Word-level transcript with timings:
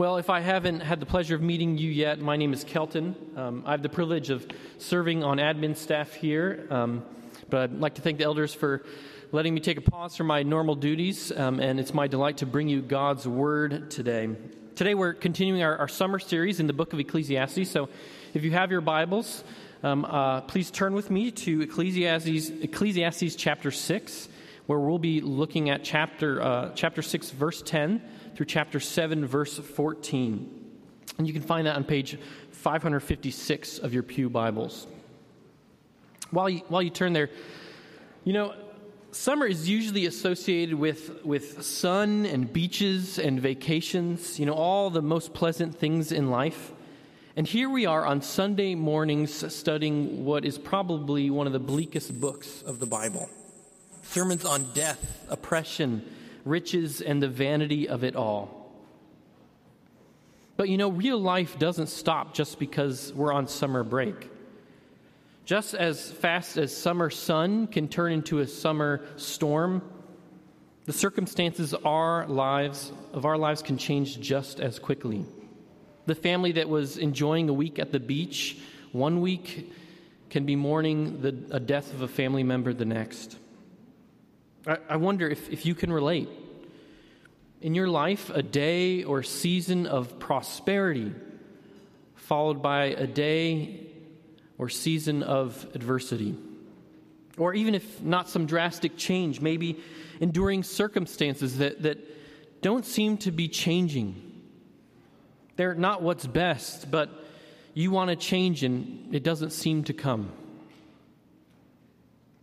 Well, 0.00 0.16
if 0.16 0.30
I 0.30 0.40
haven't 0.40 0.80
had 0.80 0.98
the 0.98 1.04
pleasure 1.04 1.34
of 1.34 1.42
meeting 1.42 1.76
you 1.76 1.90
yet, 1.90 2.20
my 2.20 2.38
name 2.38 2.54
is 2.54 2.64
Kelton. 2.64 3.14
Um, 3.36 3.64
I 3.66 3.72
have 3.72 3.82
the 3.82 3.90
privilege 3.90 4.30
of 4.30 4.46
serving 4.78 5.22
on 5.22 5.36
admin 5.36 5.76
staff 5.76 6.14
here, 6.14 6.66
um, 6.70 7.04
but 7.50 7.64
I'd 7.64 7.80
like 7.80 7.96
to 7.96 8.00
thank 8.00 8.16
the 8.16 8.24
elders 8.24 8.54
for 8.54 8.82
letting 9.30 9.52
me 9.52 9.60
take 9.60 9.76
a 9.76 9.82
pause 9.82 10.16
from 10.16 10.28
my 10.28 10.42
normal 10.42 10.74
duties, 10.74 11.30
um, 11.32 11.60
and 11.60 11.78
it's 11.78 11.92
my 11.92 12.06
delight 12.06 12.38
to 12.38 12.46
bring 12.46 12.66
you 12.66 12.80
God's 12.80 13.28
Word 13.28 13.90
today. 13.90 14.30
Today, 14.74 14.94
we're 14.94 15.12
continuing 15.12 15.62
our, 15.62 15.76
our, 15.76 15.88
summer 15.88 16.18
series 16.18 16.60
in 16.60 16.66
the 16.66 16.72
book 16.72 16.94
of 16.94 16.98
Ecclesiastes. 16.98 17.70
So, 17.70 17.90
if 18.32 18.42
you 18.42 18.52
have 18.52 18.70
your 18.70 18.80
Bibles, 18.80 19.44
um, 19.82 20.06
uh, 20.06 20.40
please 20.40 20.70
turn 20.70 20.94
with 20.94 21.10
me 21.10 21.30
to 21.30 21.60
Ecclesiastes, 21.60 22.48
Ecclesiastes 22.48 23.36
chapter 23.36 23.70
6, 23.70 24.28
where 24.64 24.78
we'll 24.78 24.98
be 24.98 25.20
looking 25.20 25.68
at 25.68 25.84
chapter, 25.84 26.40
uh, 26.40 26.70
chapter 26.74 27.02
6, 27.02 27.32
verse 27.32 27.60
10 27.60 28.00
through 28.34 28.46
chapter 28.46 28.80
7, 28.80 29.26
verse 29.26 29.58
14. 29.58 30.56
And 31.18 31.26
you 31.26 31.32
can 31.32 31.42
find 31.42 31.66
that 31.66 31.76
on 31.76 31.84
page 31.84 32.18
556 32.52 33.78
of 33.78 33.92
your 33.92 34.02
Pew 34.02 34.30
Bibles. 34.30 34.86
While 36.30 36.48
you, 36.48 36.58
while 36.68 36.82
you 36.82 36.90
turn 36.90 37.12
there, 37.12 37.30
you 38.24 38.32
know, 38.32 38.54
summer 39.12 39.46
is 39.46 39.68
usually 39.68 40.06
associated 40.06 40.74
with, 40.74 41.24
with 41.24 41.62
sun 41.64 42.26
and 42.26 42.52
beaches 42.52 43.18
and 43.18 43.40
vacations, 43.40 44.38
you 44.38 44.46
know, 44.46 44.54
all 44.54 44.90
the 44.90 45.02
most 45.02 45.34
pleasant 45.34 45.76
things 45.76 46.12
in 46.12 46.30
life. 46.30 46.72
And 47.36 47.46
here 47.46 47.68
we 47.68 47.86
are 47.86 48.04
on 48.04 48.22
Sunday 48.22 48.74
mornings 48.74 49.52
studying 49.54 50.24
what 50.24 50.44
is 50.44 50.58
probably 50.58 51.30
one 51.30 51.46
of 51.46 51.52
the 51.52 51.60
bleakest 51.60 52.20
books 52.20 52.62
of 52.62 52.78
the 52.78 52.86
Bible 52.86 53.28
sermons 54.02 54.44
on 54.44 54.64
death, 54.72 55.24
oppression, 55.28 56.04
riches, 56.50 57.00
and 57.00 57.22
the 57.22 57.28
vanity 57.28 57.88
of 57.88 58.04
it 58.04 58.16
all. 58.16 58.60
But 60.56 60.68
you 60.68 60.76
know, 60.76 60.90
real 60.90 61.18
life 61.18 61.58
doesn't 61.58 61.86
stop 61.86 62.34
just 62.34 62.58
because 62.58 63.14
we're 63.14 63.32
on 63.32 63.46
summer 63.46 63.82
break. 63.82 64.28
Just 65.46 65.74
as 65.74 66.12
fast 66.12 66.58
as 66.58 66.76
summer 66.76 67.08
sun 67.08 67.66
can 67.66 67.88
turn 67.88 68.12
into 68.12 68.40
a 68.40 68.46
summer 68.46 69.00
storm, 69.16 69.82
the 70.84 70.92
circumstances 70.92 71.72
our 71.72 72.26
lives 72.26 72.92
of 73.12 73.24
our 73.24 73.38
lives 73.38 73.62
can 73.62 73.78
change 73.78 74.20
just 74.20 74.60
as 74.60 74.78
quickly. 74.78 75.24
The 76.06 76.14
family 76.14 76.52
that 76.52 76.68
was 76.68 76.98
enjoying 76.98 77.48
a 77.48 77.52
week 77.52 77.78
at 77.78 77.90
the 77.90 78.00
beach 78.00 78.58
one 78.92 79.20
week 79.20 79.72
can 80.30 80.44
be 80.44 80.56
mourning 80.56 81.20
the 81.22 81.34
a 81.50 81.60
death 81.60 81.92
of 81.92 82.02
a 82.02 82.08
family 82.08 82.42
member 82.42 82.72
the 82.72 82.84
next. 82.84 83.36
I, 84.66 84.78
I 84.90 84.96
wonder 84.96 85.28
if, 85.28 85.48
if 85.50 85.64
you 85.64 85.74
can 85.74 85.92
relate. 85.92 86.28
In 87.60 87.74
your 87.74 87.88
life, 87.88 88.30
a 88.30 88.42
day 88.42 89.04
or 89.04 89.22
season 89.22 89.86
of 89.86 90.18
prosperity 90.18 91.12
followed 92.14 92.62
by 92.62 92.84
a 92.84 93.06
day 93.06 93.86
or 94.56 94.68
season 94.68 95.22
of 95.22 95.66
adversity. 95.74 96.34
Or 97.36 97.52
even 97.52 97.74
if 97.74 98.02
not 98.02 98.28
some 98.28 98.46
drastic 98.46 98.96
change, 98.96 99.40
maybe 99.40 99.80
enduring 100.20 100.62
circumstances 100.62 101.58
that, 101.58 101.82
that 101.82 102.62
don't 102.62 102.86
seem 102.86 103.16
to 103.18 103.30
be 103.30 103.48
changing. 103.48 104.42
They're 105.56 105.74
not 105.74 106.02
what's 106.02 106.26
best, 106.26 106.90
but 106.90 107.10
you 107.74 107.90
want 107.90 108.10
to 108.10 108.16
change 108.16 108.62
and 108.62 109.14
it 109.14 109.22
doesn't 109.22 109.50
seem 109.50 109.84
to 109.84 109.92
come. 109.92 110.32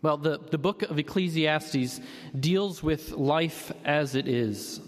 Well, 0.01 0.17
the, 0.17 0.37
the 0.37 0.57
book 0.57 0.83
of 0.83 0.99
Ecclesiastes 0.99 1.99
deals 2.39 2.83
with 2.83 3.11
life 3.11 3.71
as 3.83 4.15
it 4.15 4.27
is, 4.27 4.79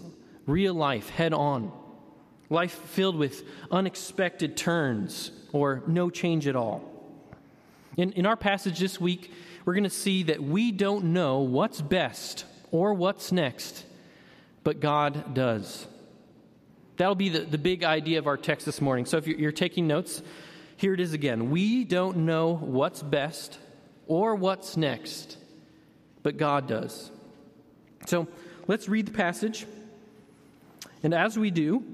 real 0.50 0.74
life, 0.74 1.08
head 1.10 1.32
on. 1.32 1.72
Life 2.48 2.72
filled 2.72 3.16
with 3.16 3.44
unexpected 3.70 4.56
turns 4.56 5.30
or 5.52 5.82
no 5.86 6.10
change 6.10 6.46
at 6.46 6.56
all. 6.56 6.84
In, 7.96 8.12
in 8.12 8.26
our 8.26 8.36
passage 8.36 8.78
this 8.78 9.00
week, 9.00 9.32
we're 9.64 9.74
going 9.74 9.84
to 9.84 9.90
see 9.90 10.24
that 10.24 10.42
we 10.42 10.72
don't 10.72 11.06
know 11.06 11.40
what's 11.40 11.80
best 11.80 12.44
or 12.70 12.94
what's 12.94 13.30
next, 13.30 13.84
but 14.64 14.80
God 14.80 15.34
does. 15.34 15.86
That'll 16.96 17.14
be 17.14 17.28
the, 17.28 17.40
the 17.40 17.58
big 17.58 17.84
idea 17.84 18.18
of 18.18 18.26
our 18.26 18.36
text 18.36 18.66
this 18.66 18.80
morning. 18.80 19.06
So 19.06 19.16
if 19.16 19.26
you're, 19.26 19.38
you're 19.38 19.52
taking 19.52 19.86
notes, 19.86 20.22
here 20.76 20.92
it 20.92 21.00
is 21.00 21.12
again. 21.12 21.50
We 21.50 21.84
don't 21.84 22.18
know 22.18 22.54
what's 22.54 23.02
best 23.02 23.58
or 24.06 24.34
what's 24.34 24.76
next, 24.76 25.36
but 26.22 26.36
God 26.36 26.66
does. 26.66 27.10
So 28.06 28.28
let's 28.66 28.88
read 28.88 29.06
the 29.06 29.12
passage. 29.12 29.66
And 31.02 31.14
as 31.14 31.38
we 31.38 31.50
do, 31.50 31.84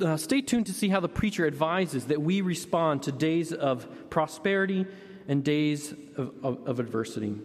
uh, 0.00 0.16
stay 0.16 0.40
tuned 0.40 0.66
to 0.66 0.72
see 0.72 0.88
how 0.88 1.00
the 1.00 1.08
preacher 1.08 1.46
advises 1.46 2.06
that 2.06 2.20
we 2.20 2.40
respond 2.40 3.02
to 3.04 3.12
days 3.12 3.52
of 3.52 4.10
prosperity 4.10 4.86
and 5.28 5.44
days 5.44 5.92
of, 6.16 6.32
of, 6.42 6.66
of 6.66 6.80
adversity. 6.80 7.38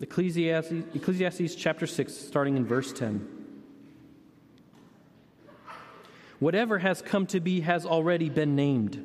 Ecclesiastes, 0.00 0.72
Ecclesiastes 0.94 1.54
chapter 1.54 1.86
6, 1.86 2.14
starting 2.14 2.56
in 2.56 2.64
verse 2.64 2.92
10. 2.92 3.40
Whatever 6.38 6.78
has 6.78 7.02
come 7.02 7.26
to 7.26 7.40
be 7.40 7.60
has 7.60 7.84
already 7.84 8.30
been 8.30 8.56
named, 8.56 8.96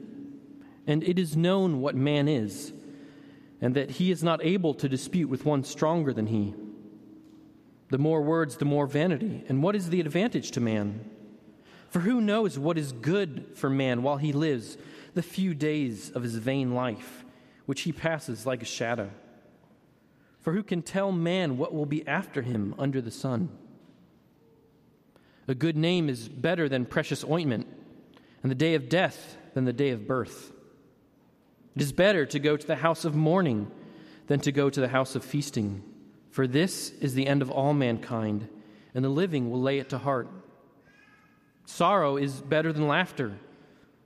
and 0.88 1.04
it 1.04 1.20
is 1.20 1.36
known 1.36 1.82
what 1.82 1.94
man 1.94 2.30
is, 2.30 2.72
and 3.60 3.76
that 3.76 3.92
he 3.92 4.10
is 4.10 4.24
not 4.24 4.44
able 4.44 4.74
to 4.76 4.88
dispute 4.88 5.28
with 5.28 5.44
one 5.44 5.66
stronger 5.66 6.14
than 6.14 6.28
he. 6.28 6.54
The 7.96 8.02
more 8.02 8.22
words, 8.22 8.58
the 8.58 8.66
more 8.66 8.88
vanity. 8.88 9.46
And 9.48 9.64
what 9.64 9.74
is 9.74 9.90
the 9.90 10.02
advantage 10.02 10.52
to 10.52 10.60
man? 10.60 11.10
For 11.88 12.02
who 12.02 12.20
knows 12.20 12.60
what 12.60 12.78
is 12.78 12.92
good 12.92 13.52
for 13.56 13.70
man 13.70 14.04
while 14.04 14.18
he 14.18 14.34
lives 14.34 14.78
the 15.14 15.22
few 15.22 15.54
days 15.54 16.10
of 16.10 16.22
his 16.22 16.36
vain 16.36 16.76
life, 16.76 17.24
which 17.66 17.84
he 17.84 17.94
passes 17.94 18.46
like 18.46 18.62
a 18.62 18.66
shadow? 18.66 19.12
For 20.42 20.52
who 20.52 20.62
can 20.62 20.82
tell 20.82 21.14
man 21.14 21.58
what 21.58 21.74
will 21.74 21.86
be 21.86 22.06
after 22.06 22.42
him 22.42 22.76
under 22.78 23.00
the 23.00 23.12
sun? 23.12 23.48
A 25.48 25.56
good 25.56 25.78
name 25.78 26.10
is 26.10 26.28
better 26.28 26.68
than 26.68 26.86
precious 26.86 27.24
ointment, 27.24 27.66
and 28.44 28.52
the 28.52 28.56
day 28.56 28.76
of 28.76 28.90
death 28.90 29.38
than 29.54 29.64
the 29.64 29.72
day 29.72 29.92
of 29.92 30.06
birth. 30.06 30.52
It 31.78 31.82
is 31.82 31.94
better 31.94 32.26
to 32.26 32.40
go 32.40 32.58
to 32.58 32.68
the 32.68 32.76
house 32.76 33.06
of 33.06 33.16
mourning 33.16 33.72
than 34.28 34.42
to 34.42 34.52
go 34.52 34.70
to 34.70 34.82
the 34.82 34.90
house 34.90 35.16
of 35.16 35.24
feasting, 35.24 35.82
for 36.36 36.48
this 36.48 36.92
is 37.00 37.14
the 37.14 37.28
end 37.28 37.42
of 37.42 37.50
all 37.50 37.74
mankind, 37.74 38.50
and 38.94 39.06
the 39.06 39.10
living 39.10 39.50
will 39.50 39.62
lay 39.62 39.80
it 39.80 39.88
to 39.88 39.98
heart. 39.98 40.28
Sorrow 41.64 42.18
is 42.18 42.42
better 42.42 42.74
than 42.74 42.90
laughter, 42.90 43.38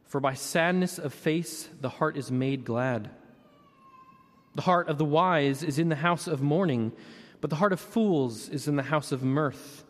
for 0.06 0.22
by 0.22 0.36
sadness 0.36 1.00
of 1.00 1.12
face 1.12 1.68
the 1.82 1.90
heart 1.90 2.16
is 2.16 2.32
made 2.32 2.66
glad. 2.66 3.10
The 4.54 4.62
heart 4.62 4.90
of 4.90 5.00
the 5.00 5.06
wise 5.06 5.64
is 5.64 5.80
in 5.80 5.90
the 5.90 5.96
house 5.96 6.28
of 6.28 6.40
mourning, 6.40 6.92
but 7.42 7.50
the 7.50 7.56
heart 7.56 7.74
of 7.74 7.80
fools 7.80 8.48
is 8.48 8.68
in 8.68 8.76
the 8.76 8.84
house 8.84 9.12
of 9.12 9.24
mirth. 9.24 9.84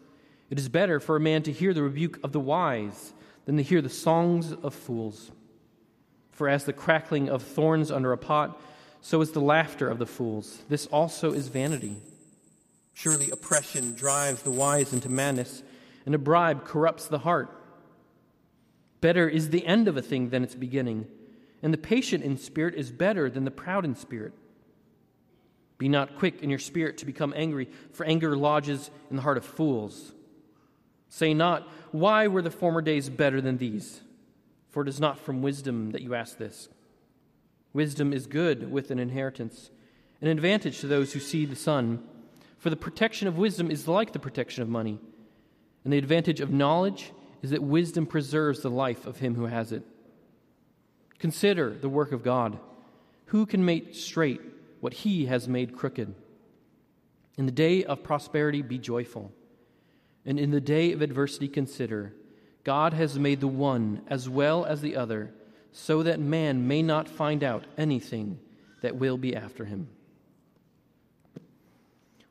It 0.50 0.58
is 0.58 0.70
better 0.70 1.02
for 1.02 1.18
a 1.18 1.20
man 1.20 1.44
to 1.44 1.52
hear 1.52 1.74
the 1.74 1.84
rebuke 1.84 2.22
of 2.24 2.32
the 2.32 2.40
wise 2.40 3.12
than 3.44 3.58
to 3.58 3.64
hear 3.64 3.82
the 3.82 3.90
songs 3.90 4.54
of 4.54 4.74
fools. 4.74 5.30
For 6.32 6.48
as 6.48 6.64
the 6.64 6.72
crackling 6.72 7.28
of 7.28 7.44
thorns 7.44 7.92
under 7.92 8.14
a 8.14 8.18
pot, 8.18 8.62
so 9.02 9.20
is 9.20 9.34
the 9.34 9.42
laughter 9.42 9.90
of 9.90 10.00
the 10.00 10.06
fools. 10.06 10.64
This 10.70 10.86
also 10.86 11.34
is 11.34 11.50
vanity. 11.50 11.98
Surely 13.00 13.32
oppression 13.32 13.94
drives 13.94 14.42
the 14.42 14.52
wise 14.52 14.92
into 14.92 15.08
madness, 15.08 15.64
and 16.06 16.14
a 16.14 16.18
bribe 16.18 16.66
corrupts 16.66 17.08
the 17.08 17.20
heart. 17.20 17.50
Better 19.00 19.30
is 19.30 19.52
the 19.52 19.66
end 19.66 19.88
of 19.88 19.96
a 19.96 20.02
thing 20.02 20.32
than 20.32 20.44
its 20.44 20.54
beginning, 20.54 21.08
and 21.64 21.74
the 21.74 21.78
patient 21.78 22.26
in 22.26 22.36
spirit 22.36 22.76
is 22.76 22.92
better 22.92 23.30
than 23.30 23.46
the 23.46 23.52
proud 23.52 23.86
in 23.86 23.96
spirit. 23.96 24.34
Be 25.78 25.88
not 25.88 26.18
quick 26.18 26.44
in 26.44 26.50
your 26.50 26.60
spirit 26.60 26.98
to 26.98 27.06
become 27.06 27.34
angry, 27.38 27.70
for 27.94 28.06
anger 28.06 28.36
lodges 28.36 28.92
in 29.10 29.16
the 29.16 29.22
heart 29.22 29.38
of 29.38 29.46
fools. 29.46 30.12
Say 31.08 31.34
not, 31.34 31.70
Why 31.94 32.28
were 32.28 32.42
the 32.42 32.52
former 32.52 32.82
days 32.82 33.10
better 33.10 33.40
than 33.40 33.60
these? 33.60 34.02
For 34.72 34.84
it 34.84 34.90
is 34.90 35.00
not 35.00 35.22
from 35.22 35.42
wisdom 35.42 35.92
that 35.92 36.02
you 36.02 36.16
ask 36.16 36.38
this. 36.38 36.68
Wisdom 37.72 38.12
is 38.12 38.28
good 38.28 38.70
with 38.70 38.92
an 38.92 39.00
inheritance, 39.00 39.70
an 40.20 40.28
advantage 40.28 40.82
to 40.82 40.88
those 40.88 41.14
who 41.14 41.22
see 41.22 41.46
the 41.46 41.56
sun. 41.56 42.04
For 42.60 42.70
the 42.70 42.76
protection 42.76 43.28
of 43.28 43.38
wisdom 43.38 43.72
is 43.72 43.88
like 43.88 44.12
the 44.12 44.20
protection 44.20 44.62
of 44.62 44.70
money, 44.70 45.00
and 45.84 45.94
the 45.94 45.98
advantage 45.98 46.42
of 46.42 46.52
knowledge 46.52 47.12
is 47.42 47.52
that 47.52 47.64
wisdom 47.64 48.06
preserves 48.06 48.62
the 48.62 48.70
life 48.70 49.08
of 49.08 49.20
him 49.20 49.36
who 49.36 49.46
has 49.46 49.72
it. 49.72 49.84
Consider 51.20 51.74
the 51.74 51.90
work 51.90 52.12
of 52.12 52.24
God. 52.24 52.60
Who 53.28 53.46
can 53.46 53.64
make 53.64 53.96
straight 53.96 54.42
what 54.82 54.94
he 54.94 55.26
has 55.28 55.48
made 55.48 55.76
crooked? 55.76 56.14
In 57.38 57.46
the 57.46 57.52
day 57.52 57.86
of 57.86 58.04
prosperity, 58.04 58.62
be 58.62 58.78
joyful. 58.78 59.32
And 60.26 60.38
in 60.38 60.52
the 60.52 60.60
day 60.60 60.92
of 60.92 61.02
adversity, 61.02 61.48
consider 61.48 62.14
God 62.66 62.94
has 62.94 63.18
made 63.18 63.40
the 63.40 63.48
one 63.48 64.02
as 64.08 64.28
well 64.28 64.66
as 64.66 64.82
the 64.82 64.98
other, 64.98 65.32
so 65.72 66.04
that 66.04 66.20
man 66.20 66.68
may 66.68 66.82
not 66.82 67.08
find 67.08 67.42
out 67.42 67.64
anything 67.78 68.40
that 68.82 68.98
will 68.98 69.18
be 69.18 69.34
after 69.34 69.64
him. 69.64 69.88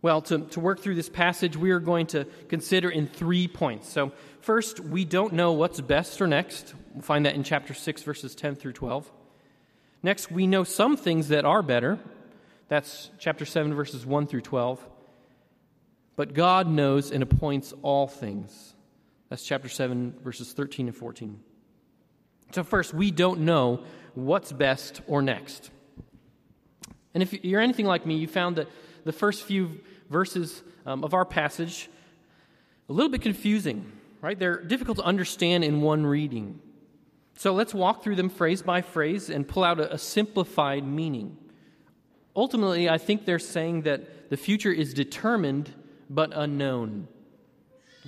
Well, 0.00 0.22
to, 0.22 0.38
to 0.38 0.60
work 0.60 0.80
through 0.80 0.94
this 0.94 1.08
passage, 1.08 1.56
we 1.56 1.72
are 1.72 1.80
going 1.80 2.06
to 2.08 2.24
consider 2.48 2.88
in 2.88 3.08
three 3.08 3.48
points. 3.48 3.88
So, 3.88 4.12
first, 4.40 4.78
we 4.78 5.04
don't 5.04 5.32
know 5.32 5.52
what's 5.52 5.80
best 5.80 6.20
or 6.20 6.28
next. 6.28 6.72
We'll 6.94 7.02
find 7.02 7.26
that 7.26 7.34
in 7.34 7.42
chapter 7.42 7.74
6, 7.74 8.02
verses 8.04 8.36
10 8.36 8.54
through 8.54 8.74
12. 8.74 9.10
Next, 10.04 10.30
we 10.30 10.46
know 10.46 10.62
some 10.62 10.96
things 10.96 11.28
that 11.28 11.44
are 11.44 11.62
better. 11.62 11.98
That's 12.68 13.10
chapter 13.18 13.44
7, 13.44 13.74
verses 13.74 14.06
1 14.06 14.28
through 14.28 14.42
12. 14.42 14.86
But 16.14 16.32
God 16.32 16.68
knows 16.68 17.10
and 17.10 17.22
appoints 17.22 17.74
all 17.82 18.06
things. 18.06 18.74
That's 19.30 19.44
chapter 19.44 19.68
7, 19.68 20.14
verses 20.22 20.52
13 20.52 20.86
and 20.86 20.96
14. 20.96 21.40
So, 22.52 22.62
first, 22.62 22.94
we 22.94 23.10
don't 23.10 23.40
know 23.40 23.82
what's 24.14 24.52
best 24.52 25.00
or 25.08 25.22
next. 25.22 25.70
And 27.14 27.22
if 27.22 27.44
you're 27.44 27.60
anything 27.60 27.86
like 27.86 28.06
me, 28.06 28.14
you 28.14 28.28
found 28.28 28.56
that 28.56 28.68
the 29.04 29.12
first 29.12 29.42
few 29.42 29.80
verses 30.10 30.62
um, 30.86 31.04
of 31.04 31.14
our 31.14 31.24
passage 31.24 31.88
a 32.88 32.92
little 32.92 33.10
bit 33.10 33.20
confusing, 33.20 33.90
right? 34.22 34.38
They're 34.38 34.62
difficult 34.62 34.98
to 34.98 35.04
understand 35.04 35.64
in 35.64 35.80
one 35.82 36.06
reading. 36.06 36.60
So 37.36 37.52
let's 37.52 37.74
walk 37.74 38.02
through 38.02 38.16
them 38.16 38.30
phrase 38.30 38.62
by 38.62 38.80
phrase 38.80 39.30
and 39.30 39.46
pull 39.46 39.62
out 39.62 39.78
a, 39.78 39.94
a 39.94 39.98
simplified 39.98 40.84
meaning. 40.84 41.36
Ultimately, 42.34 42.88
I 42.88 42.98
think 42.98 43.24
they're 43.24 43.38
saying 43.38 43.82
that 43.82 44.30
the 44.30 44.36
future 44.36 44.72
is 44.72 44.94
determined 44.94 45.70
but 46.08 46.32
unknown. 46.34 47.08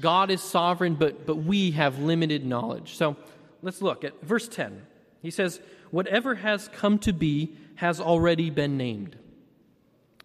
God 0.01 0.31
is 0.31 0.43
sovereign, 0.43 0.95
but, 0.95 1.27
but 1.27 1.37
we 1.37 1.73
have 1.73 1.99
limited 1.99 2.47
knowledge. 2.47 2.97
So 2.97 3.17
let's 3.61 3.83
look 3.83 4.05
at 4.05 4.21
verse 4.23 4.49
10. 4.49 4.83
He 5.21 5.31
says, 5.31 5.61
Whatever 5.91 6.37
has 6.37 6.69
come 6.69 6.99
to 7.01 7.13
be 7.13 7.55
has 7.75 8.01
already 8.01 8.51
been 8.51 8.77
named. 8.77 9.17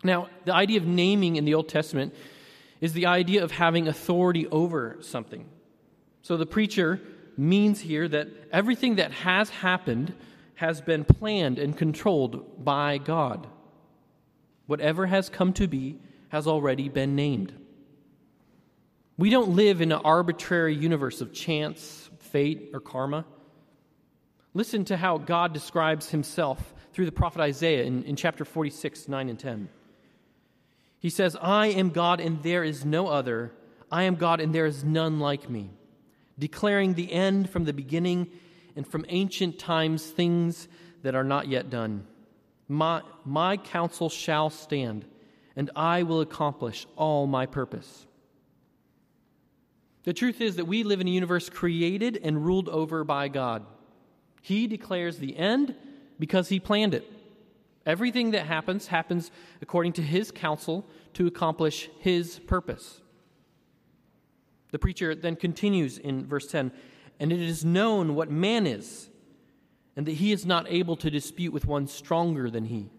Now, 0.05 0.29
the 0.45 0.53
idea 0.53 0.79
of 0.79 0.85
naming 0.85 1.35
in 1.35 1.45
the 1.45 1.55
Old 1.55 1.67
Testament 1.67 2.13
is 2.79 2.93
the 2.93 3.07
idea 3.07 3.43
of 3.43 3.51
having 3.51 3.87
authority 3.87 4.47
over 4.47 4.97
something. 5.01 5.49
So 6.21 6.37
the 6.37 6.45
preacher 6.45 7.01
means 7.37 7.79
here 7.79 8.07
that 8.07 8.27
everything 8.51 8.95
that 8.95 9.11
has 9.11 9.49
happened 9.49 10.13
has 10.55 10.79
been 10.79 11.03
planned 11.03 11.59
and 11.59 11.75
controlled 11.75 12.63
by 12.63 12.97
God. 12.97 13.47
Whatever 14.67 15.05
has 15.05 15.29
come 15.29 15.53
to 15.53 15.67
be 15.67 15.97
has 16.29 16.47
already 16.47 16.89
been 16.89 17.15
named. 17.15 17.53
We 19.17 19.29
don't 19.29 19.55
live 19.55 19.81
in 19.81 19.91
an 19.91 20.01
arbitrary 20.03 20.75
universe 20.75 21.21
of 21.21 21.33
chance, 21.33 22.09
fate, 22.19 22.71
or 22.73 22.79
karma. 22.79 23.25
Listen 24.53 24.85
to 24.85 24.97
how 24.97 25.17
God 25.17 25.53
describes 25.53 26.09
himself 26.09 26.73
through 26.93 27.05
the 27.05 27.11
prophet 27.11 27.41
Isaiah 27.41 27.83
in, 27.83 28.03
in 28.03 28.15
chapter 28.15 28.45
46, 28.45 29.07
9 29.07 29.29
and 29.29 29.39
10. 29.39 29.69
He 31.05 31.11
says, 31.11 31.37
I 31.39 31.67
am 31.67 31.91
God 31.91 32.19
and 32.19 32.41
there 32.41 32.63
is 32.63 32.83
no 32.83 33.09
other. 33.09 33.51
I 33.91 34.05
am 34.05 34.15
God 34.15 34.39
and 34.39 34.55
there 34.55 34.65
is 34.65 34.83
none 34.83 35.19
like 35.19 35.47
me, 35.47 35.69
declaring 36.39 36.95
the 36.95 37.13
end 37.13 37.47
from 37.51 37.65
the 37.65 37.73
beginning 37.73 38.31
and 38.75 38.87
from 38.87 39.05
ancient 39.09 39.59
times 39.59 40.03
things 40.03 40.67
that 41.03 41.13
are 41.13 41.23
not 41.23 41.47
yet 41.47 41.69
done. 41.69 42.07
My, 42.67 43.03
my 43.23 43.55
counsel 43.57 44.09
shall 44.09 44.49
stand, 44.49 45.05
and 45.55 45.69
I 45.75 46.01
will 46.01 46.21
accomplish 46.21 46.87
all 46.95 47.27
my 47.27 47.45
purpose. 47.45 48.07
The 50.05 50.13
truth 50.13 50.41
is 50.41 50.55
that 50.55 50.65
we 50.65 50.81
live 50.81 51.01
in 51.01 51.07
a 51.07 51.11
universe 51.11 51.51
created 51.51 52.19
and 52.23 52.43
ruled 52.43 52.67
over 52.67 53.03
by 53.03 53.27
God. 53.27 53.63
He 54.41 54.65
declares 54.65 55.19
the 55.19 55.37
end 55.37 55.75
because 56.17 56.49
He 56.49 56.59
planned 56.59 56.95
it. 56.95 57.07
Everything 57.85 58.31
that 58.31 58.47
happens 58.47 58.87
happens 58.87 59.29
according 59.61 59.93
to 59.93 60.01
his 60.01 60.31
counsel 60.31 60.87
to 61.13 61.27
accomplish 61.27 61.89
his 61.99 62.39
purpose. 62.39 63.01
The 64.71 64.79
preacher 64.79 65.13
then 65.13 65.35
continues 65.35 65.97
in 65.97 66.25
verse 66.25 66.47
10 66.47 66.71
And 67.19 67.31
it 67.31 67.41
is 67.41 67.63
known 67.63 68.15
what 68.15 68.31
man 68.31 68.65
is, 68.65 69.09
and 69.95 70.05
that 70.07 70.13
he 70.13 70.31
is 70.31 70.45
not 70.45 70.65
able 70.69 70.95
to 70.97 71.11
dispute 71.11 71.53
with 71.53 71.65
one 71.65 71.87
stronger 71.87 72.49
than 72.49 72.65
he. 72.65 72.89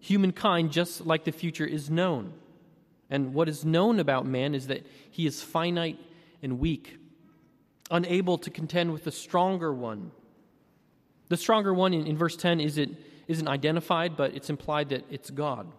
Humankind, 0.00 0.72
just 0.72 1.06
like 1.06 1.24
the 1.24 1.32
future, 1.32 1.66
is 1.66 1.88
known. 1.88 2.32
And 3.10 3.32
what 3.32 3.48
is 3.48 3.64
known 3.64 4.00
about 4.00 4.26
man 4.26 4.54
is 4.54 4.66
that 4.66 4.86
he 5.10 5.26
is 5.26 5.42
finite 5.42 5.98
and 6.42 6.58
weak, 6.58 6.98
unable 7.90 8.36
to 8.38 8.50
contend 8.50 8.92
with 8.92 9.04
the 9.04 9.12
stronger 9.12 9.72
one. 9.72 10.10
The 11.28 11.36
stronger 11.36 11.72
one 11.72 11.94
in, 11.94 12.06
in 12.06 12.16
verse 12.16 12.36
10 12.36 12.60
is 12.60 12.78
it 12.78 12.90
isn't 13.28 13.46
identified, 13.46 14.16
but 14.16 14.34
it's 14.34 14.50
implied 14.50 14.88
that 14.88 15.04
it's 15.10 15.30
God. 15.30 15.70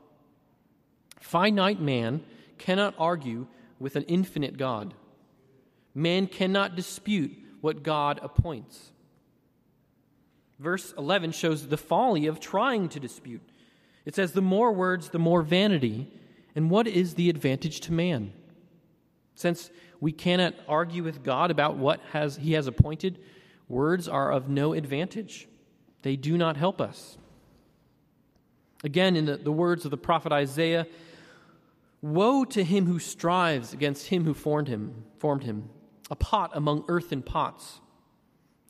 Finite 1.20 1.82
man 1.82 2.24
cannot 2.58 2.94
argue 2.98 3.48
with 3.80 3.96
an 3.96 4.04
infinite 4.04 4.58
God. 4.58 4.94
Man 5.94 6.28
cannot 6.28 6.76
dispute 6.76 7.36
what 7.62 7.84
God 7.84 8.20
appoints. 8.22 8.92
Verse 10.60 10.94
11 10.98 11.32
shows 11.32 11.68
the 11.68 11.78
folly 11.78 12.28
of 12.28 12.40
trying 12.40 12.90
to 12.90 13.00
dispute. 13.00 13.42
It 14.06 14.16
says, 14.16 14.34
The 14.34 14.42
more 14.42 14.72
words, 14.72 15.10
the 15.10 15.20
more 15.20 15.42
vanity. 15.42 16.12
And 16.56 16.70
what 16.70 16.88
is 16.88 17.14
the 17.14 17.30
advantage 17.30 17.80
to 17.82 17.94
man? 17.94 18.34
Since 19.36 19.70
we 20.02 20.12
cannot 20.12 20.56
argue 20.68 21.04
with 21.04 21.24
God 21.24 21.52
about 21.52 21.78
what 21.78 22.02
has, 22.12 22.38
he 22.38 22.54
has 22.54 22.68
appointed, 22.68 23.20
words 23.70 24.08
are 24.08 24.32
of 24.32 24.50
no 24.50 24.74
advantage. 24.74 25.48
They 26.02 26.16
do 26.16 26.38
not 26.38 26.58
help 26.58 26.82
us. 26.82 27.18
Again, 28.84 29.16
in 29.16 29.26
the, 29.26 29.38
the 29.38 29.52
words 29.52 29.86
of 29.86 29.92
the 29.92 29.98
prophet 29.98 30.32
Isaiah, 30.32 30.88
Woe 32.02 32.46
to 32.46 32.64
him 32.64 32.86
who 32.86 33.00
strives 33.00 33.74
against 33.74 34.08
him 34.08 34.24
who 34.24 34.34
formed 34.34 34.70
him, 34.70 35.04
formed 35.18 35.44
him, 35.44 35.70
a 36.10 36.16
pot 36.16 36.52
among 36.54 36.86
earthen 36.88 37.22
pots. 37.22 37.82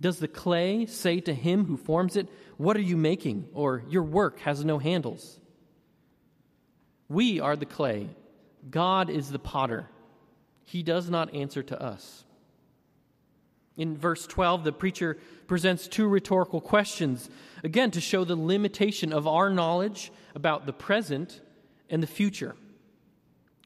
Does 0.02 0.20
the 0.20 0.28
clay 0.28 0.86
say 0.86 1.20
to 1.22 1.34
him 1.34 1.66
who 1.66 1.78
forms 1.78 2.16
it, 2.16 2.28
What 2.58 2.78
are 2.78 2.82
you 2.82 2.98
making? 2.98 3.50
Or, 3.54 3.84
Your 3.90 4.04
work 4.04 4.40
has 4.40 4.66
no 4.66 4.80
handles? 4.80 5.40
We 7.08 7.40
are 7.40 7.56
the 7.56 7.66
clay. 7.66 8.10
God 8.70 9.10
is 9.10 9.30
the 9.30 9.40
potter. 9.40 9.88
He 10.66 10.84
does 10.84 11.10
not 11.10 11.34
answer 11.34 11.64
to 11.64 11.82
us. 11.82 12.24
In 13.80 13.96
verse 13.96 14.28
12, 14.28 14.66
the 14.66 14.74
preacher 14.74 15.18
presents 15.48 15.88
two 15.88 16.10
rhetorical 16.10 16.60
questions, 16.60 17.30
again, 17.64 17.92
to 17.92 18.02
show 18.02 18.26
the 18.26 18.36
limitation 18.36 19.14
of 19.14 19.26
our 19.26 19.50
knowledge 19.50 20.12
about 20.36 20.66
the 20.66 20.74
present 20.74 21.40
and 21.90 22.04
the 22.04 22.08
future. 22.08 22.58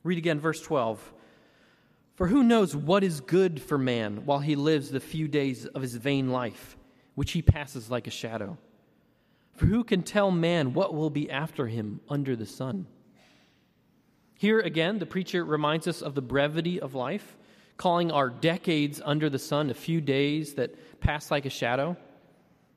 Read 0.04 0.20
again, 0.20 0.40
verse 0.40 0.62
12. 0.62 1.14
For 2.14 2.28
who 2.28 2.44
knows 2.44 2.76
what 2.76 3.04
is 3.04 3.22
good 3.22 3.60
for 3.60 3.80
man 3.80 4.24
while 4.24 4.38
he 4.38 4.56
lives 4.56 4.92
the 4.92 5.00
few 5.00 5.28
days 5.28 5.66
of 5.66 5.82
his 5.82 5.96
vain 5.96 6.30
life, 6.30 6.78
which 7.16 7.32
he 7.32 7.42
passes 7.42 7.90
like 7.90 8.06
a 8.06 8.12
shadow? 8.12 8.60
For 9.56 9.66
who 9.66 9.84
can 9.84 10.04
tell 10.04 10.30
man 10.30 10.76
what 10.76 10.94
will 10.94 11.10
be 11.10 11.32
after 11.32 11.66
him 11.66 12.02
under 12.08 12.36
the 12.36 12.46
sun? 12.46 12.86
Here 14.36 14.60
again, 14.60 15.00
the 15.00 15.08
preacher 15.08 15.44
reminds 15.44 15.88
us 15.88 16.04
of 16.04 16.14
the 16.14 16.22
brevity 16.22 16.80
of 16.80 16.94
life 16.94 17.36
calling 17.78 18.12
our 18.12 18.30
decades 18.30 19.02
under 19.04 19.30
the 19.30 19.40
sun 19.40 19.70
a 19.70 19.74
few 19.74 20.02
days 20.02 20.56
that 20.56 21.00
pass 21.00 21.32
like 21.32 21.46
a 21.46 21.50
shadow. 21.50 21.98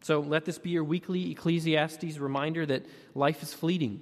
So 0.03 0.21
let 0.21 0.45
this 0.45 0.59
be 0.59 0.71
your 0.71 0.85
weekly 0.85 1.31
Ecclesiastes 1.31 2.19
reminder 2.19 2.65
that 2.67 2.87
life 3.15 3.43
is 3.43 3.53
fleeting. 3.53 4.01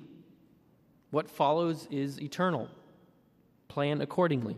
What 1.11 1.31
follows 1.31 1.87
is 1.91 2.21
eternal. 2.21 2.69
Plan 3.69 4.01
accordingly. 4.01 4.57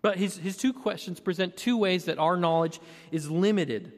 But 0.00 0.18
his, 0.18 0.36
his 0.36 0.56
two 0.56 0.72
questions 0.72 1.20
present 1.20 1.56
two 1.56 1.76
ways 1.76 2.06
that 2.06 2.18
our 2.18 2.36
knowledge 2.36 2.80
is 3.10 3.30
limited. 3.30 3.92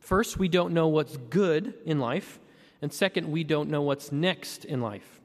First, 0.00 0.38
we 0.38 0.48
don't 0.48 0.74
know 0.74 0.88
what's 0.88 1.16
good 1.16 1.74
in 1.84 2.00
life, 2.00 2.40
and 2.82 2.92
second, 2.92 3.30
we 3.30 3.44
don't 3.44 3.70
know 3.70 3.82
what's 3.82 4.10
next 4.12 4.64
in 4.64 4.80
life. 4.80 5.20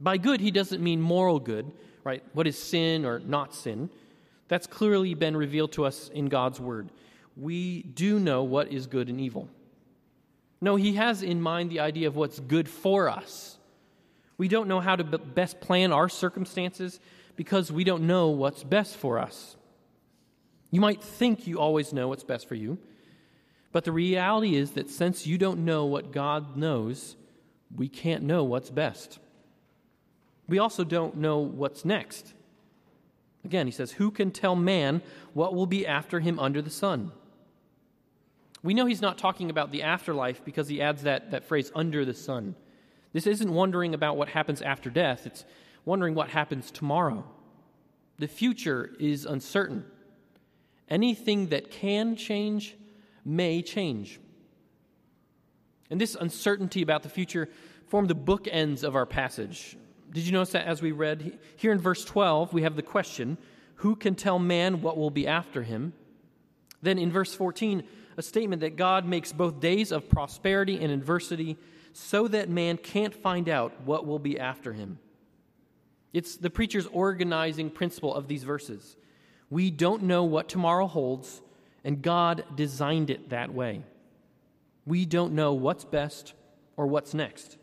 By 0.00 0.18
good, 0.18 0.40
he 0.40 0.50
doesn't 0.50 0.82
mean 0.82 1.00
moral 1.00 1.40
good, 1.40 1.72
right? 2.08 2.24
What 2.32 2.46
is 2.46 2.58
sin 2.58 3.04
or 3.04 3.18
not 3.18 3.54
sin? 3.54 3.90
That's 4.48 4.66
clearly 4.66 5.12
been 5.12 5.36
revealed 5.36 5.72
to 5.72 5.84
us 5.84 6.08
in 6.08 6.30
God's 6.30 6.58
Word. 6.58 6.88
We 7.36 7.82
do 7.82 8.18
know 8.18 8.44
what 8.44 8.72
is 8.72 8.86
good 8.86 9.10
and 9.10 9.20
evil. 9.20 9.50
No, 10.58 10.76
He 10.76 10.94
has 10.94 11.22
in 11.22 11.42
mind 11.42 11.68
the 11.68 11.80
idea 11.80 12.08
of 12.08 12.16
what's 12.16 12.40
good 12.40 12.66
for 12.66 13.10
us. 13.10 13.58
We 14.38 14.48
don't 14.48 14.68
know 14.68 14.80
how 14.80 14.96
to 14.96 15.04
best 15.04 15.60
plan 15.60 15.92
our 15.92 16.08
circumstances 16.08 16.98
because 17.36 17.70
we 17.70 17.84
don't 17.84 18.06
know 18.06 18.30
what's 18.30 18.64
best 18.64 18.96
for 18.96 19.18
us. 19.18 19.56
You 20.70 20.80
might 20.80 21.02
think 21.02 21.46
you 21.46 21.60
always 21.60 21.92
know 21.92 22.08
what's 22.08 22.24
best 22.24 22.48
for 22.48 22.54
you, 22.54 22.78
but 23.70 23.84
the 23.84 23.92
reality 23.92 24.56
is 24.56 24.70
that 24.72 24.88
since 24.88 25.26
you 25.26 25.36
don't 25.36 25.66
know 25.66 25.84
what 25.84 26.10
God 26.10 26.56
knows, 26.56 27.16
we 27.76 27.86
can't 27.86 28.22
know 28.22 28.44
what's 28.44 28.70
best. 28.70 29.18
We 30.48 30.58
also 30.58 30.82
don't 30.82 31.16
know 31.16 31.38
what's 31.38 31.84
next. 31.84 32.32
Again, 33.44 33.66
he 33.66 33.72
says, 33.72 33.92
Who 33.92 34.10
can 34.10 34.30
tell 34.30 34.56
man 34.56 35.02
what 35.34 35.54
will 35.54 35.66
be 35.66 35.86
after 35.86 36.20
him 36.20 36.38
under 36.38 36.62
the 36.62 36.70
sun? 36.70 37.12
We 38.62 38.74
know 38.74 38.86
he's 38.86 39.02
not 39.02 39.18
talking 39.18 39.50
about 39.50 39.70
the 39.70 39.82
afterlife 39.82 40.44
because 40.44 40.68
he 40.68 40.82
adds 40.82 41.02
that, 41.02 41.30
that 41.30 41.44
phrase, 41.44 41.70
under 41.74 42.04
the 42.04 42.14
sun. 42.14 42.56
This 43.12 43.26
isn't 43.26 43.52
wondering 43.52 43.94
about 43.94 44.16
what 44.16 44.28
happens 44.28 44.62
after 44.62 44.90
death, 44.90 45.26
it's 45.26 45.44
wondering 45.84 46.14
what 46.14 46.30
happens 46.30 46.70
tomorrow. 46.70 47.24
The 48.18 48.28
future 48.28 48.90
is 48.98 49.24
uncertain. 49.24 49.84
Anything 50.88 51.48
that 51.48 51.70
can 51.70 52.16
change 52.16 52.76
may 53.24 53.62
change. 53.62 54.18
And 55.90 56.00
this 56.00 56.16
uncertainty 56.16 56.82
about 56.82 57.02
the 57.02 57.08
future 57.08 57.48
form 57.86 58.06
the 58.06 58.14
bookends 58.14 58.82
of 58.82 58.96
our 58.96 59.06
passage. 59.06 59.76
Did 60.12 60.24
you 60.24 60.32
notice 60.32 60.52
that 60.52 60.66
as 60.66 60.80
we 60.80 60.92
read 60.92 61.38
here 61.56 61.72
in 61.72 61.78
verse 61.78 62.04
12, 62.04 62.52
we 62.52 62.62
have 62.62 62.76
the 62.76 62.82
question 62.82 63.36
Who 63.76 63.94
can 63.96 64.14
tell 64.14 64.38
man 64.38 64.80
what 64.82 64.96
will 64.96 65.10
be 65.10 65.26
after 65.26 65.62
him? 65.62 65.92
Then 66.82 66.98
in 66.98 67.10
verse 67.10 67.34
14, 67.34 67.82
a 68.16 68.22
statement 68.22 68.60
that 68.60 68.76
God 68.76 69.04
makes 69.04 69.32
both 69.32 69.60
days 69.60 69.92
of 69.92 70.08
prosperity 70.08 70.82
and 70.82 70.92
adversity 70.92 71.56
so 71.92 72.28
that 72.28 72.48
man 72.48 72.76
can't 72.76 73.14
find 73.14 73.48
out 73.48 73.72
what 73.84 74.06
will 74.06 74.18
be 74.18 74.38
after 74.38 74.72
him. 74.72 74.98
It's 76.12 76.36
the 76.36 76.50
preacher's 76.50 76.86
organizing 76.86 77.70
principle 77.70 78.14
of 78.14 78.28
these 78.28 78.44
verses. 78.44 78.96
We 79.50 79.70
don't 79.70 80.04
know 80.04 80.24
what 80.24 80.48
tomorrow 80.48 80.86
holds, 80.86 81.42
and 81.84 82.02
God 82.02 82.44
designed 82.54 83.10
it 83.10 83.30
that 83.30 83.52
way. 83.52 83.82
We 84.86 85.04
don't 85.04 85.34
know 85.34 85.52
what's 85.52 85.84
best 85.84 86.32
or 86.76 86.86
what's 86.86 87.12
next. 87.12 87.57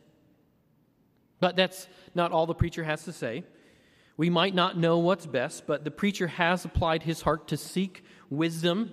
But 1.40 1.56
that's 1.56 1.88
not 2.14 2.32
all 2.32 2.46
the 2.46 2.56
preacher 2.56 2.84
has 2.84 3.04
to 3.04 3.14
say. 3.14 3.44
We 4.18 4.30
might 4.30 4.56
not 4.56 4.78
know 4.78 5.00
what's 5.00 5.26
best, 5.26 5.68
but 5.68 5.84
the 5.84 5.92
preacher 5.92 6.28
has 6.28 6.64
applied 6.64 7.04
his 7.04 7.22
heart 7.22 7.50
to 7.50 7.58
seek 7.58 8.04
wisdom. 8.30 8.92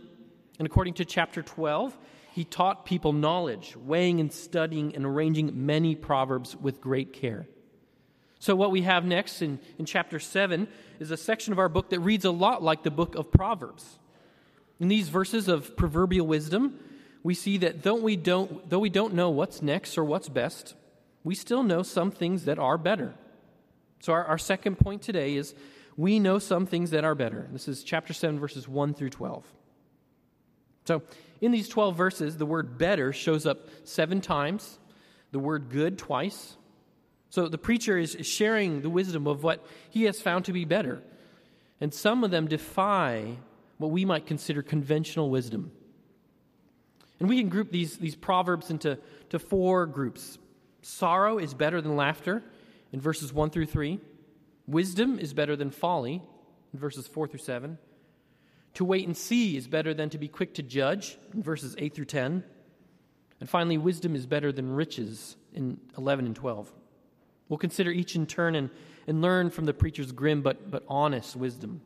And 0.59 0.67
according 0.67 0.95
to 0.95 1.05
chapter 1.05 1.43
12, 1.43 1.97
he 2.33 2.45
taught 2.45 2.85
people 2.85 3.13
knowledge, 3.13 3.77
weighing 3.77 4.19
and 4.19 4.33
studying 4.33 4.97
and 4.97 5.05
arranging 5.05 5.67
many 5.67 5.95
proverbs 5.95 6.57
with 6.57 6.81
great 6.81 7.13
care. 7.13 7.47
So, 8.41 8.57
what 8.57 8.73
we 8.73 8.83
have 8.83 9.05
next 9.05 9.41
in, 9.41 9.61
in 9.79 9.85
chapter 9.85 10.19
7 10.19 10.67
is 10.99 11.13
a 11.13 11.17
section 11.17 11.53
of 11.53 11.61
our 11.61 11.69
book 11.69 11.91
that 11.91 12.01
reads 12.01 12.25
a 12.25 12.33
lot 12.33 12.61
like 12.61 12.83
the 12.83 12.91
book 12.91 13.15
of 13.15 13.31
Proverbs. 13.31 13.99
In 14.81 14.89
these 14.89 15.09
verses 15.09 15.47
of 15.47 15.77
proverbial 15.77 16.27
wisdom, 16.27 16.81
we 17.23 17.35
see 17.35 17.59
that 17.59 17.85
though 17.85 17.95
we 17.95 18.17
don't, 18.17 18.69
though 18.69 18.81
we 18.81 18.91
don't 18.91 19.15
know 19.15 19.31
what's 19.31 19.63
next 19.63 19.97
or 19.97 20.03
what's 20.03 20.29
best, 20.29 20.75
we 21.25 21.35
still 21.35 21.63
know 21.63 21.83
some 21.83 22.11
things 22.11 22.45
that 22.45 22.59
are 22.59 22.79
better. 22.79 23.15
So, 24.01 24.13
our, 24.13 24.25
our 24.25 24.39
second 24.39 24.77
point 24.77 25.03
today 25.03 25.37
is 25.37 25.55
we 25.97 26.19
know 26.19 26.39
some 26.39 26.67
things 26.67 26.91
that 26.91 27.05
are 27.05 27.15
better. 27.15 27.49
This 27.53 27.69
is 27.69 27.85
chapter 27.85 28.13
7, 28.13 28.39
verses 28.41 28.67
1 28.67 28.95
through 28.95 29.11
12. 29.11 29.45
So, 30.85 31.03
in 31.41 31.53
these 31.53 31.69
12 31.69 31.97
verses, 31.97 32.37
the 32.37 32.47
word 32.47 32.79
better 32.79 33.13
shows 33.13 33.47
up 33.47 33.69
seven 33.85 34.21
times, 34.21 34.79
the 35.31 35.39
word 35.39 35.71
good 35.71 35.99
twice. 35.99 36.57
So, 37.31 37.49
the 37.49 37.59
preacher 37.59 37.97
is 37.97 38.17
sharing 38.23 38.83
the 38.83 38.91
wisdom 38.91 39.27
of 39.27 39.45
what 39.45 39.65
he 39.91 40.05
has 40.05 40.21
found 40.21 40.47
to 40.47 40.53
be 40.53 40.65
better. 40.65 41.03
And 41.81 41.95
some 41.95 42.25
of 42.25 42.31
them 42.31 42.49
defy 42.49 43.37
what 43.79 43.91
we 43.91 44.05
might 44.05 44.27
consider 44.27 44.63
conventional 44.63 45.31
wisdom. 45.31 45.73
And 47.21 47.29
we 47.29 47.39
can 47.39 47.49
group 47.49 47.71
these, 47.71 47.99
these 47.99 48.17
proverbs 48.17 48.71
into 48.71 48.99
to 49.31 49.39
four 49.39 49.87
groups. 49.87 50.39
Sorrow 50.83 51.39
is 51.39 51.55
better 51.55 51.81
than 51.81 51.97
laughter 51.97 52.43
in 52.93 53.01
verses 53.01 53.33
1 53.33 53.51
through 53.51 53.67
3. 53.67 54.01
Wisdom 54.67 55.19
is 55.19 55.33
better 55.33 55.57
than 55.57 55.71
folly 55.71 56.23
in 56.73 56.79
verses 56.79 57.07
4 57.07 57.29
through 57.29 57.41
7. 57.41 57.79
To 58.75 58.85
wait 58.85 59.07
and 59.07 59.17
see 59.17 59.57
is 59.57 59.69
better 59.69 59.95
than 59.95 60.11
to 60.11 60.19
be 60.19 60.29
quick 60.29 60.55
to 60.55 60.63
judge 60.63 61.19
in 61.33 61.43
verses 61.43 61.75
8 61.79 61.95
through 61.95 62.07
10. 62.07 62.45
And 63.41 63.49
finally, 63.49 63.79
wisdom 63.79 64.15
is 64.15 64.27
better 64.27 64.53
than 64.53 64.73
riches 64.73 65.37
in 65.53 65.79
11 65.97 66.27
and 66.27 66.37
12. 66.37 66.73
We'll 67.49 67.59
consider 67.59 67.91
each 67.91 68.17
in 68.17 68.27
turn 68.27 68.55
and, 68.55 68.71
and 69.07 69.21
learn 69.21 69.51
from 69.51 69.67
the 69.67 69.75
preacher's 69.75 70.13
grim 70.13 70.43
but, 70.43 70.71
but 70.71 70.85
honest 70.89 71.37
wisdom. 71.37 71.83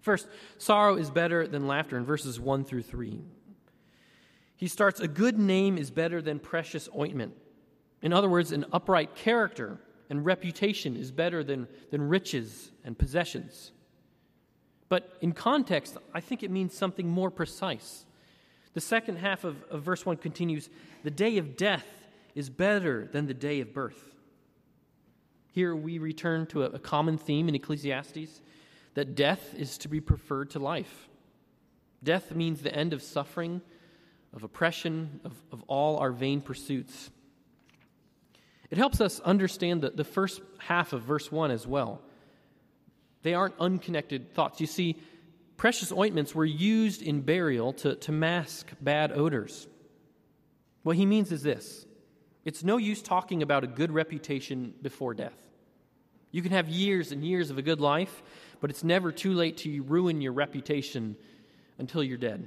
First, 0.00 0.28
sorrow 0.58 0.96
is 0.96 1.10
better 1.10 1.46
than 1.46 1.66
laughter 1.66 1.96
in 1.96 2.04
verses 2.04 2.38
1 2.38 2.64
through 2.64 2.82
3. 2.82 3.20
He 4.56 4.68
starts, 4.68 5.00
A 5.00 5.08
good 5.08 5.38
name 5.38 5.76
is 5.76 5.90
better 5.90 6.22
than 6.22 6.38
precious 6.38 6.88
ointment. 6.96 7.34
In 8.02 8.12
other 8.12 8.28
words, 8.28 8.52
an 8.52 8.64
upright 8.72 9.14
character 9.14 9.78
and 10.08 10.24
reputation 10.24 10.96
is 10.96 11.10
better 11.10 11.44
than, 11.44 11.68
than 11.90 12.08
riches 12.08 12.70
and 12.84 12.98
possessions. 12.98 13.72
But 14.88 15.16
in 15.20 15.32
context, 15.32 15.96
I 16.12 16.20
think 16.20 16.42
it 16.42 16.50
means 16.50 16.76
something 16.76 17.08
more 17.08 17.30
precise. 17.30 18.04
The 18.74 18.80
second 18.80 19.16
half 19.16 19.44
of, 19.44 19.62
of 19.70 19.82
verse 19.82 20.04
1 20.04 20.16
continues 20.16 20.68
The 21.04 21.10
day 21.10 21.38
of 21.38 21.56
death 21.56 21.86
is 22.34 22.50
better 22.50 23.08
than 23.12 23.26
the 23.26 23.34
day 23.34 23.60
of 23.60 23.72
birth. 23.72 24.14
Here 25.52 25.74
we 25.74 25.98
return 25.98 26.46
to 26.46 26.64
a, 26.64 26.66
a 26.70 26.78
common 26.78 27.18
theme 27.18 27.48
in 27.48 27.54
Ecclesiastes 27.54 28.40
that 28.94 29.14
death 29.14 29.54
is 29.54 29.78
to 29.78 29.88
be 29.88 30.00
preferred 30.00 30.50
to 30.50 30.58
life. 30.58 31.08
Death 32.02 32.34
means 32.34 32.62
the 32.62 32.74
end 32.74 32.92
of 32.92 33.02
suffering 33.02 33.60
of 34.32 34.44
oppression, 34.44 35.20
of, 35.24 35.34
of 35.52 35.62
all 35.66 35.98
our 35.98 36.12
vain 36.12 36.40
pursuits. 36.40 37.10
It 38.70 38.78
helps 38.78 39.00
us 39.00 39.20
understand 39.20 39.82
the, 39.82 39.90
the 39.90 40.04
first 40.04 40.40
half 40.58 40.92
of 40.92 41.02
verse 41.02 41.30
1 41.30 41.50
as 41.50 41.66
well. 41.66 42.00
They 43.22 43.34
aren't 43.34 43.54
unconnected 43.58 44.32
thoughts. 44.32 44.60
You 44.60 44.66
see, 44.66 44.96
precious 45.56 45.92
ointments 45.92 46.34
were 46.34 46.44
used 46.44 47.02
in 47.02 47.20
burial 47.20 47.72
to, 47.74 47.96
to 47.96 48.12
mask 48.12 48.70
bad 48.80 49.12
odors. 49.12 49.66
What 50.82 50.96
he 50.96 51.04
means 51.04 51.32
is 51.32 51.42
this 51.42 51.86
it's 52.44 52.64
no 52.64 52.78
use 52.78 53.02
talking 53.02 53.42
about 53.42 53.64
a 53.64 53.66
good 53.66 53.92
reputation 53.92 54.72
before 54.80 55.14
death. 55.14 55.36
You 56.30 56.42
can 56.42 56.52
have 56.52 56.68
years 56.68 57.12
and 57.12 57.24
years 57.24 57.50
of 57.50 57.58
a 57.58 57.62
good 57.62 57.80
life, 57.80 58.22
but 58.60 58.70
it's 58.70 58.84
never 58.84 59.10
too 59.10 59.34
late 59.34 59.58
to 59.58 59.82
ruin 59.82 60.20
your 60.20 60.32
reputation 60.32 61.16
until 61.78 62.02
you're 62.02 62.18
dead. 62.18 62.46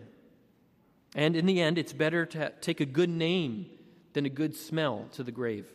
And 1.15 1.35
in 1.35 1.45
the 1.45 1.61
end, 1.61 1.77
it's 1.77 1.93
better 1.93 2.25
to 2.27 2.51
take 2.61 2.79
a 2.79 2.85
good 2.85 3.09
name 3.09 3.67
than 4.13 4.25
a 4.25 4.29
good 4.29 4.55
smell 4.55 5.05
to 5.13 5.23
the 5.23 5.31
grave. 5.31 5.67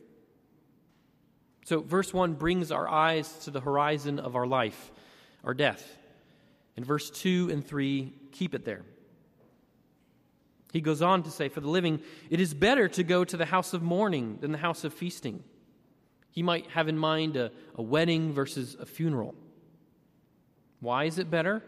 So, 1.69 1.83
verse 1.83 2.15
1 2.15 2.33
brings 2.33 2.73
our 2.73 2.89
eyes 2.89 3.31
to 3.41 3.51
the 3.51 3.61
horizon 3.61 4.19
of 4.19 4.37
our 4.37 4.47
life, 4.47 4.91
our 5.45 5.53
death. 5.53 5.99
And 6.79 6.87
verse 6.87 7.11
2 7.11 7.51
and 7.53 7.63
3 7.63 8.11
keep 8.33 8.55
it 8.55 8.65
there. 8.65 8.87
He 10.73 10.81
goes 10.81 11.03
on 11.03 11.25
to 11.25 11.31
say, 11.31 11.51
For 11.51 11.61
the 11.61 11.69
living, 11.69 12.01
it 12.31 12.41
is 12.41 12.55
better 12.55 12.89
to 12.89 13.05
go 13.05 13.23
to 13.23 13.37
the 13.37 13.45
house 13.45 13.75
of 13.75 13.83
mourning 13.83 14.39
than 14.41 14.51
the 14.51 14.57
house 14.57 14.83
of 14.83 14.95
feasting. 14.95 15.45
He 16.31 16.43
might 16.43 16.71
have 16.71 16.89
in 16.89 16.97
mind 16.97 17.37
a, 17.37 17.53
a 17.75 17.83
wedding 17.83 18.33
versus 18.33 18.75
a 18.81 18.87
funeral. 18.87 19.35
Why 20.81 21.05
is 21.05 21.19
it 21.19 21.31
better? 21.31 21.63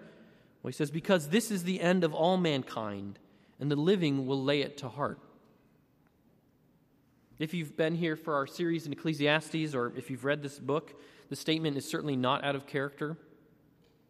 Well, 0.62 0.70
he 0.70 0.72
says, 0.72 0.90
Because 0.90 1.28
this 1.28 1.50
is 1.50 1.64
the 1.64 1.78
end 1.78 2.04
of 2.04 2.14
all 2.14 2.38
mankind 2.38 3.18
and 3.60 3.70
the 3.70 3.76
living 3.76 4.26
will 4.26 4.42
lay 4.42 4.62
it 4.62 4.78
to 4.78 4.88
heart. 4.88 5.18
If 7.40 7.54
you've 7.54 7.74
been 7.74 7.94
here 7.94 8.16
for 8.16 8.34
our 8.34 8.46
series 8.46 8.84
in 8.84 8.92
Ecclesiastes, 8.92 9.74
or 9.74 9.94
if 9.96 10.10
you've 10.10 10.26
read 10.26 10.42
this 10.42 10.58
book, 10.58 10.92
the 11.30 11.36
statement 11.36 11.78
is 11.78 11.88
certainly 11.88 12.14
not 12.14 12.44
out 12.44 12.54
of 12.54 12.66
character. 12.66 13.16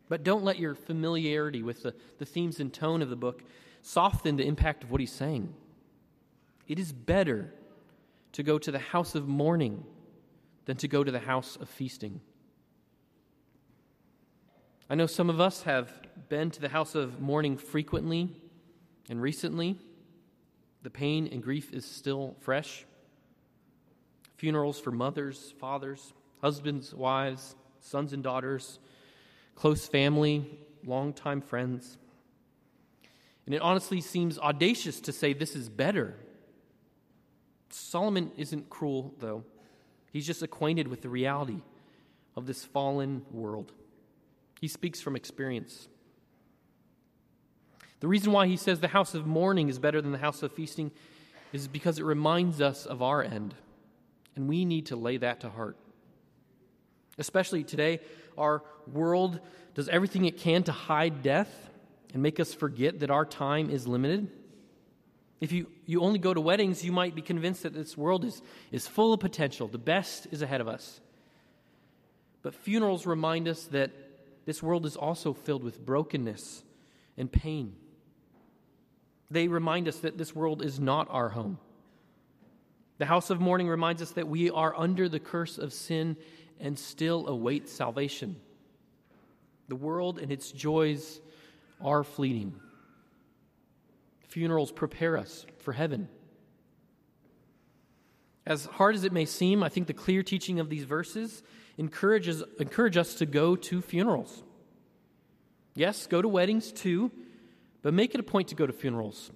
But 0.09 0.25
don't 0.25 0.43
let 0.43 0.59
your 0.59 0.75
familiarity 0.75 1.63
with 1.63 1.85
the, 1.85 1.95
the 2.19 2.27
themes 2.27 2.59
and 2.59 2.75
tone 2.75 3.03
of 3.03 3.09
the 3.09 3.15
book 3.15 3.45
soften 3.83 4.37
the 4.37 4.45
impact 4.45 4.83
of 4.83 4.91
what 4.91 5.01
he's 5.01 5.13
saying. 5.13 5.55
It 6.67 6.81
is 6.81 6.93
better 6.93 7.55
to 8.33 8.43
go 8.43 8.59
to 8.59 8.73
the 8.73 8.81
house 8.81 9.15
of 9.15 9.29
mourning 9.29 9.85
than 10.65 10.77
to 10.79 10.89
go 10.89 11.05
to 11.05 11.13
the 11.13 11.21
house 11.21 11.55
of 11.55 11.69
feasting. 11.69 12.21
I 14.91 14.97
know 14.97 15.07
some 15.07 15.31
of 15.31 15.41
us 15.41 15.63
have 15.63 15.93
been 16.29 16.51
to 16.51 16.61
the 16.61 16.69
house 16.69 16.97
of 16.97 17.21
mourning 17.21 17.59
frequently 17.59 18.35
and 19.09 19.23
recently, 19.23 19.79
the 20.83 20.91
pain 20.91 21.29
and 21.31 21.41
grief 21.41 21.73
is 21.73 21.85
still 21.85 22.35
fresh. 22.41 22.87
Funerals 24.41 24.81
for 24.81 24.91
mothers, 24.91 25.53
fathers, 25.61 26.15
husbands, 26.41 26.95
wives, 26.95 27.55
sons 27.81 28.15
and 28.15 28.23
daughters, 28.23 28.79
close 29.55 29.87
family, 29.87 30.59
longtime 30.87 31.43
friends. 31.43 31.99
And 33.45 33.55
it 33.55 33.61
honestly 33.61 34.01
seems 34.01 34.39
audacious 34.39 34.99
to 35.03 35.13
say 35.13 35.35
this 35.35 35.55
is 35.55 35.69
better. 35.69 36.15
Solomon 37.69 38.33
isn't 38.39 38.71
cruel, 38.71 39.13
though. 39.19 39.45
He's 40.11 40.27
just 40.27 40.43
acquainted 40.43 40.89
with 40.89 41.03
the 41.03 41.11
reality 41.11 41.61
of 42.35 42.47
this 42.47 42.65
fallen 42.65 43.27
world. 43.31 43.73
He 44.59 44.69
speaks 44.69 45.03
from 45.03 45.17
experience. 45.17 45.87
The 48.01 48.09
reason 48.09 48.33
why 48.33 48.47
he 48.47 48.57
says 48.57 48.81
the 48.81 48.89
house 48.89 49.15
of 49.15 49.27
mourning 49.27 49.69
is 49.69 49.79
better 49.79 50.01
than 50.01 50.13
the 50.13 50.19
house 50.19 50.43
of 50.43 50.51
feasting 50.53 50.93
is 51.53 51.69
because 51.69 51.99
it 51.99 52.05
reminds 52.05 52.63
us 52.63 52.87
of 52.87 53.03
our 53.03 53.23
end. 53.23 53.55
And 54.37 54.49
we 54.49 54.65
need 54.65 54.87
to 54.87 54.97
lay 54.97 55.17
that 55.19 55.41
to 55.41 55.51
heart. 55.51 55.77
Especially 57.19 57.65
today, 57.65 58.01
our 58.39 58.63
world 58.93 59.41
does 59.75 59.89
everything 59.89 60.25
it 60.25 60.39
can 60.39 60.63
to 60.65 60.73
hide 60.73 61.23
death 61.23 61.71
and 62.13 62.23
make 62.23 62.41
us 62.41 62.55
forget 62.55 63.01
that 63.01 63.11
our 63.11 63.25
time 63.25 63.71
is 63.71 63.87
limited. 63.87 64.31
If 65.41 65.53
you, 65.53 65.69
you 65.87 66.03
only 66.03 66.19
go 66.19 66.35
to 66.35 66.41
weddings, 66.41 66.85
you 66.85 66.93
might 66.93 67.15
be 67.15 67.23
convinced 67.23 67.63
that 67.63 67.75
this 67.75 67.97
world 67.97 68.25
is, 68.25 68.43
is 68.73 68.87
full 68.87 69.13
of 69.13 69.21
potential. 69.21 69.69
The 69.69 69.79
best 69.79 70.27
is 70.31 70.43
ahead 70.43 70.61
of 70.61 70.69
us. 70.69 71.01
But 72.43 72.55
funerals 72.55 73.07
remind 73.07 73.49
us 73.49 73.65
that 73.67 73.91
this 74.47 74.63
world 74.63 74.87
is 74.87 74.97
also 74.97 75.33
filled 75.33 75.63
with 75.63 75.85
brokenness 75.85 76.63
and 77.17 77.31
pain. 77.31 77.77
They 79.31 79.49
remind 79.49 79.89
us 79.89 79.99
that 79.99 80.19
this 80.19 80.35
world 80.35 80.63
is 80.65 80.81
not 80.81 81.07
our 81.11 81.29
home. 81.31 81.59
The 83.01 83.07
house 83.07 83.31
of 83.31 83.41
mourning 83.41 83.67
reminds 83.67 84.03
us 84.03 84.11
that 84.11 84.29
we 84.29 84.51
are 84.51 84.79
under 84.79 85.09
the 85.09 85.19
curse 85.19 85.57
of 85.57 85.73
sin 85.73 86.19
and 86.61 86.79
still 86.79 87.29
await 87.29 87.67
salvation. 87.71 88.37
The 89.69 89.75
world 89.75 90.19
and 90.19 90.31
its 90.31 90.53
joys 90.53 91.23
are 91.81 92.05
fleeting. 92.05 92.61
Funerals 94.29 94.71
prepare 94.71 95.17
us 95.17 95.47
for 95.61 95.73
heaven. 95.73 96.11
As 98.45 98.67
hard 98.67 98.95
as 98.95 99.05
it 99.05 99.15
may 99.15 99.25
seem, 99.25 99.63
I 99.63 99.71
think 99.71 99.87
the 99.87 99.95
clear 99.95 100.23
teaching 100.23 100.61
of 100.61 100.69
these 100.69 100.85
verses 100.85 101.43
encourages 101.79 102.43
encourage 102.59 102.99
us 102.99 103.15
to 103.15 103.25
go 103.25 103.57
to 103.57 103.81
funerals. 103.81 104.43
Yes, 105.75 106.07
go 106.07 106.21
to 106.21 106.29
weddings 106.29 106.71
too, 106.71 107.11
but 107.81 107.95
make 107.95 108.13
it 108.13 108.21
a 108.21 108.25
point 108.25 108.49
to 108.49 108.55
go 108.55 108.67
to 108.67 108.75
funerals. 108.75 109.31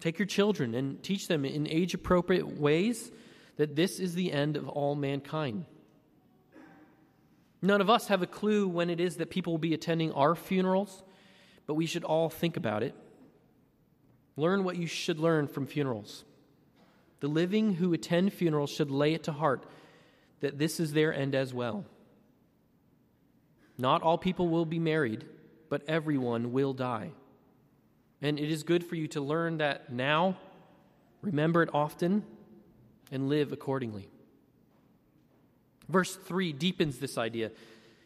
Take 0.00 0.18
your 0.18 0.26
children 0.26 0.74
and 0.74 1.02
teach 1.02 1.28
them 1.28 1.44
in 1.44 1.66
age 1.66 1.94
appropriate 1.94 2.58
ways 2.58 3.12
that 3.56 3.76
this 3.76 4.00
is 4.00 4.14
the 4.14 4.32
end 4.32 4.56
of 4.56 4.68
all 4.68 4.94
mankind. 4.94 5.66
None 7.62 7.82
of 7.82 7.90
us 7.90 8.08
have 8.08 8.22
a 8.22 8.26
clue 8.26 8.66
when 8.66 8.88
it 8.88 9.00
is 9.00 9.16
that 9.16 9.28
people 9.28 9.52
will 9.52 9.58
be 9.58 9.74
attending 9.74 10.12
our 10.12 10.34
funerals, 10.34 11.02
but 11.66 11.74
we 11.74 11.84
should 11.84 12.04
all 12.04 12.30
think 12.30 12.56
about 12.56 12.82
it. 12.82 12.94
Learn 14.36 14.64
what 14.64 14.76
you 14.76 14.86
should 14.86 15.18
learn 15.18 15.46
from 15.46 15.66
funerals. 15.66 16.24
The 17.20 17.28
living 17.28 17.74
who 17.74 17.92
attend 17.92 18.32
funerals 18.32 18.70
should 18.70 18.90
lay 18.90 19.12
it 19.12 19.24
to 19.24 19.32
heart 19.32 19.66
that 20.40 20.58
this 20.58 20.80
is 20.80 20.94
their 20.94 21.12
end 21.12 21.34
as 21.34 21.52
well. 21.52 21.84
Not 23.76 24.02
all 24.02 24.16
people 24.16 24.48
will 24.48 24.64
be 24.64 24.78
married, 24.78 25.26
but 25.68 25.82
everyone 25.86 26.52
will 26.52 26.72
die. 26.72 27.10
And 28.22 28.38
it 28.38 28.50
is 28.50 28.62
good 28.62 28.84
for 28.84 28.96
you 28.96 29.08
to 29.08 29.20
learn 29.20 29.58
that 29.58 29.92
now, 29.92 30.36
remember 31.22 31.62
it 31.62 31.70
often, 31.72 32.22
and 33.10 33.28
live 33.28 33.52
accordingly. 33.52 34.08
Verse 35.88 36.14
3 36.14 36.52
deepens 36.52 36.98
this 36.98 37.18
idea. 37.18 37.50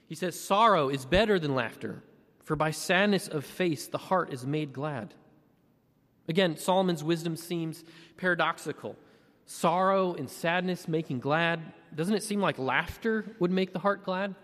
He 0.07 0.15
says, 0.15 0.39
Sorrow 0.39 0.89
is 0.89 1.05
better 1.05 1.39
than 1.39 1.55
laughter, 1.55 2.03
for 2.43 2.57
by 2.57 2.71
sadness 2.71 3.29
of 3.29 3.45
face 3.45 3.89
the 3.89 3.99
heart 3.99 4.33
is 4.33 4.47
made 4.47 4.73
glad. 4.73 5.15
Again, 6.29 6.57
Solomon's 6.57 7.05
wisdom 7.05 7.37
seems 7.37 7.85
paradoxical. 8.17 8.97
Sorrow 9.47 10.15
and 10.15 10.31
sadness 10.31 10.89
making 10.89 11.21
glad. 11.21 11.61
Doesn't 11.95 12.15
it 12.15 12.23
seem 12.23 12.41
like 12.41 12.59
laughter 12.59 13.37
would 13.39 13.51
make 13.51 13.73
the 13.73 13.79
heart 13.79 14.05
glad? 14.05 14.35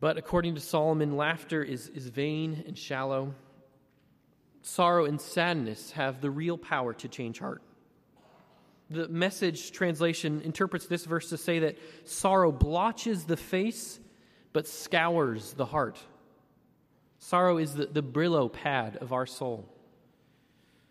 But 0.00 0.16
according 0.16 0.54
to 0.54 0.60
Solomon, 0.60 1.16
laughter 1.16 1.62
is, 1.62 1.88
is 1.88 2.08
vain 2.08 2.64
and 2.66 2.78
shallow. 2.78 3.34
Sorrow 4.62 5.06
and 5.06 5.20
sadness 5.20 5.92
have 5.92 6.20
the 6.20 6.30
real 6.30 6.56
power 6.56 6.92
to 6.94 7.08
change 7.08 7.40
heart. 7.40 7.62
The 8.90 9.08
message 9.08 9.72
translation 9.72 10.40
interprets 10.42 10.86
this 10.86 11.04
verse 11.04 11.28
to 11.30 11.36
say 11.36 11.58
that 11.60 11.78
sorrow 12.04 12.52
blotches 12.52 13.24
the 13.24 13.36
face 13.36 14.00
but 14.52 14.66
scours 14.66 15.52
the 15.54 15.66
heart. 15.66 15.98
Sorrow 17.18 17.58
is 17.58 17.74
the, 17.74 17.86
the 17.86 18.02
Brillo 18.02 18.50
pad 18.50 18.96
of 18.96 19.12
our 19.12 19.26
soul. 19.26 19.68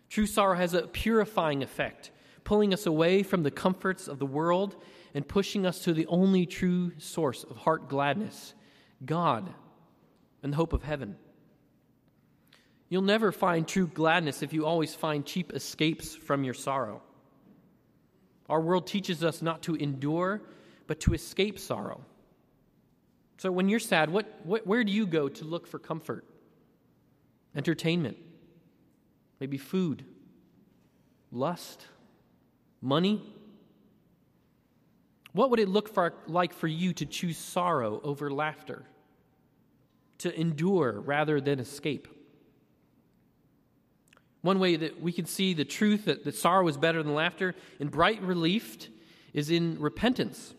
True 0.08 0.26
sorrow 0.26 0.56
has 0.56 0.74
a 0.74 0.82
purifying 0.82 1.62
effect, 1.62 2.10
pulling 2.44 2.72
us 2.72 2.86
away 2.86 3.22
from 3.22 3.42
the 3.42 3.50
comforts 3.50 4.06
of 4.06 4.18
the 4.18 4.26
world 4.26 4.76
and 5.14 5.26
pushing 5.26 5.66
us 5.66 5.80
to 5.80 5.92
the 5.92 6.06
only 6.06 6.46
true 6.46 6.92
source 6.98 7.42
of 7.42 7.56
heart 7.56 7.88
gladness 7.88 8.54
God 9.04 9.52
and 10.42 10.52
the 10.52 10.56
hope 10.56 10.72
of 10.72 10.82
heaven. 10.82 11.16
You'll 12.88 13.02
never 13.02 13.32
find 13.32 13.66
true 13.66 13.86
gladness 13.86 14.42
if 14.42 14.52
you 14.52 14.64
always 14.64 14.94
find 14.94 15.24
cheap 15.24 15.52
escapes 15.52 16.14
from 16.14 16.44
your 16.44 16.54
sorrow. 16.54 17.02
Our 18.48 18.60
world 18.60 18.86
teaches 18.86 19.22
us 19.22 19.42
not 19.42 19.62
to 19.64 19.74
endure, 19.74 20.40
but 20.86 21.00
to 21.00 21.12
escape 21.12 21.58
sorrow. 21.58 22.00
So 23.36 23.52
when 23.52 23.68
you're 23.68 23.78
sad, 23.78 24.10
what, 24.10 24.26
what, 24.42 24.66
where 24.66 24.82
do 24.84 24.90
you 24.90 25.06
go 25.06 25.28
to 25.28 25.44
look 25.44 25.66
for 25.66 25.78
comfort? 25.78 26.24
Entertainment, 27.54 28.16
maybe 29.38 29.58
food, 29.58 30.04
lust, 31.30 31.86
money? 32.80 33.22
What 35.38 35.50
would 35.50 35.60
it 35.60 35.68
look 35.68 35.88
for, 35.88 36.14
like 36.26 36.52
for 36.52 36.66
you 36.66 36.92
to 36.94 37.06
choose 37.06 37.38
sorrow 37.38 38.00
over 38.02 38.28
laughter? 38.28 38.82
To 40.18 40.36
endure 40.36 40.98
rather 40.98 41.40
than 41.40 41.60
escape? 41.60 42.08
One 44.40 44.58
way 44.58 44.74
that 44.74 45.00
we 45.00 45.12
can 45.12 45.26
see 45.26 45.54
the 45.54 45.64
truth 45.64 46.06
that, 46.06 46.24
that 46.24 46.34
sorrow 46.34 46.66
is 46.66 46.76
better 46.76 47.04
than 47.04 47.14
laughter 47.14 47.54
in 47.78 47.86
bright 47.86 48.20
relief 48.20 48.88
is 49.32 49.48
in 49.48 49.78
repentance. 49.78 50.54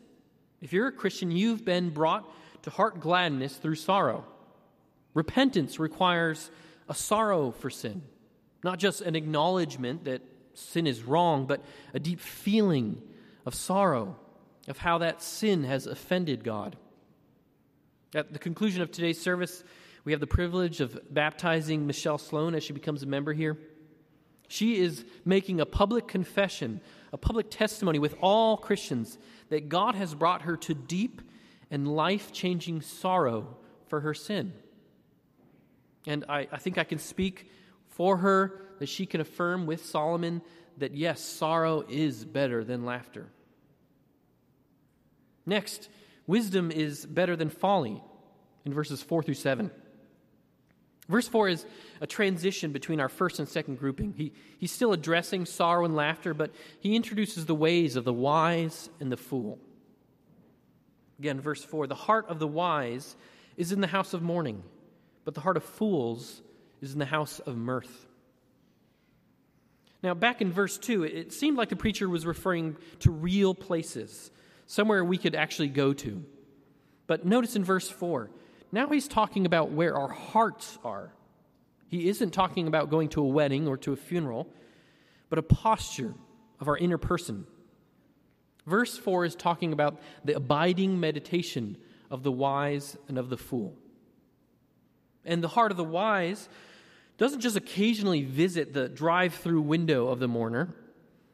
If 0.61 0.71
you're 0.71 0.87
a 0.87 0.93
Christian, 0.93 1.29
you've 1.29 1.65
been 1.65 1.89
brought 1.89 2.23
to 2.61 2.69
heart 2.69 3.01
gladness 3.01 3.57
through 3.57 3.75
sorrow. 3.75 4.23
Repentance 5.13 5.77
requires 5.77 6.51
a 6.87 6.95
sorrow 6.95 7.51
for 7.51 7.69
sin, 7.69 8.01
not 8.63 8.79
just 8.79 9.01
an 9.01 9.17
acknowledgement 9.17 10.05
that 10.05 10.21
sin 10.53 10.87
is 10.87 11.03
wrong, 11.03 11.47
but 11.47 11.61
a 11.93 11.99
deep 11.99 12.21
feeling 12.21 13.01
of 13.45 13.53
sorrow 13.53 14.17
of 14.67 14.77
how 14.77 14.99
that 14.99 15.21
sin 15.21 15.63
has 15.63 15.87
offended 15.87 16.43
God. 16.43 16.75
At 18.13 18.33
the 18.33 18.39
conclusion 18.39 18.81
of 18.81 18.91
today's 18.91 19.21
service, 19.21 19.63
we 20.03 20.11
have 20.11 20.21
the 20.21 20.27
privilege 20.27 20.81
of 20.81 20.99
baptizing 21.13 21.85
Michelle 21.85 22.17
Sloan 22.17 22.55
as 22.55 22.63
she 22.63 22.73
becomes 22.73 23.03
a 23.03 23.05
member 23.05 23.33
here. 23.33 23.57
She 24.47 24.79
is 24.79 25.05
making 25.25 25.61
a 25.61 25.65
public 25.65 26.07
confession, 26.07 26.81
a 27.13 27.17
public 27.17 27.51
testimony 27.51 27.99
with 27.99 28.15
all 28.19 28.57
Christians 28.57 29.19
that 29.49 29.69
God 29.69 29.93
has 29.95 30.15
brought 30.15 30.41
her 30.43 30.57
to 30.57 30.73
deep 30.73 31.21
and 31.69 31.87
life 31.87 32.31
changing 32.31 32.81
sorrow 32.81 33.57
for 33.87 34.01
her 34.01 34.13
sin. 34.15 34.53
And 36.07 36.25
I, 36.27 36.47
I, 36.51 36.57
think 36.57 36.79
I 36.79 36.83
can 36.83 36.97
speak 36.97 37.51
for 37.89 38.17
her 38.17 38.61
that 38.79 38.89
she 38.89 39.05
can 39.05 39.21
affirm 39.21 39.67
with 39.67 39.85
Solomon 39.85 40.41
that 40.77 40.95
yes, 40.95 41.21
sorrow 41.21 41.83
is 41.87 42.25
better 42.25 42.63
than 42.63 42.85
laughter. 42.85 43.27
Next, 45.49 45.89
wisdom 46.27 46.69
is 46.69 47.07
better 47.07 47.35
than 47.35 47.49
folly 47.49 48.01
in 48.65 48.73
verses 48.73 49.01
4 49.01 49.23
through 49.23 49.33
7. 49.33 49.71
Verse 51.07 51.27
4 51.27 51.49
is 51.49 51.65
a 52.01 52.07
transition 52.07 52.71
between 52.71 52.99
our 52.99 53.09
first 53.09 53.39
and 53.39 53.49
second 53.49 53.79
grouping. 53.79 54.13
He, 54.13 54.31
he's 54.59 54.71
still 54.71 54.93
addressing 54.93 55.47
sorrow 55.47 55.85
and 55.85 55.95
laughter, 55.95 56.35
but 56.35 56.51
he 56.79 56.95
introduces 56.95 57.47
the 57.47 57.55
ways 57.55 57.95
of 57.95 58.05
the 58.05 58.13
wise 58.13 58.91
and 58.99 59.11
the 59.11 59.17
fool. 59.17 59.57
Again, 61.17 61.41
verse 61.41 61.63
4 61.63 61.87
The 61.87 61.95
heart 61.95 62.27
of 62.29 62.37
the 62.37 62.47
wise 62.47 63.15
is 63.57 63.71
in 63.71 63.81
the 63.81 63.87
house 63.87 64.13
of 64.13 64.21
mourning, 64.21 64.61
but 65.25 65.33
the 65.33 65.41
heart 65.41 65.57
of 65.57 65.63
fools 65.63 66.43
is 66.79 66.93
in 66.93 66.99
the 66.99 67.05
house 67.05 67.39
of 67.39 67.57
mirth. 67.57 68.05
Now, 70.03 70.13
back 70.13 70.41
in 70.41 70.51
verse 70.51 70.77
2, 70.77 71.05
it 71.05 71.33
seemed 71.33 71.57
like 71.57 71.69
the 71.69 71.75
preacher 71.75 72.07
was 72.07 72.25
referring 72.27 72.77
to 72.99 73.11
real 73.11 73.55
places, 73.55 74.29
somewhere 74.69 75.03
we 75.03 75.17
could 75.17 75.33
actually 75.33 75.67
go 75.67 75.93
to. 75.93 76.23
But 77.07 77.25
notice 77.25 77.55
in 77.55 77.65
verse 77.65 77.89
4, 77.89 78.29
now 78.71 78.87
he's 78.87 79.07
talking 79.07 79.47
about 79.47 79.71
where 79.71 79.97
our 79.97 80.09
hearts 80.09 80.77
are. 80.83 81.11
He 81.87 82.07
isn't 82.07 82.29
talking 82.29 82.67
about 82.67 82.91
going 82.91 83.09
to 83.09 83.21
a 83.21 83.27
wedding 83.27 83.67
or 83.67 83.77
to 83.77 83.93
a 83.93 83.95
funeral, 83.95 84.47
but 85.27 85.39
a 85.39 85.41
posture 85.41 86.13
of 86.59 86.67
our 86.67 86.77
inner 86.77 86.99
person. 86.99 87.47
Verse 88.67 88.95
4 88.95 89.25
is 89.25 89.35
talking 89.35 89.73
about 89.73 89.99
the 90.23 90.35
abiding 90.35 90.99
meditation 90.99 91.75
of 92.11 92.21
the 92.21 92.31
wise 92.31 92.95
and 93.07 93.17
of 93.17 93.31
the 93.31 93.37
fool. 93.37 93.75
And 95.25 95.43
the 95.43 95.47
heart 95.47 95.71
of 95.71 95.77
the 95.77 95.83
wise 95.83 96.47
doesn't 97.17 97.41
just 97.41 97.55
occasionally 97.55 98.21
visit 98.21 98.73
the 98.73 98.87
drive 98.87 99.33
through 99.33 99.61
window 99.61 100.09
of 100.09 100.19
the 100.19 100.27
mourner. 100.27 100.75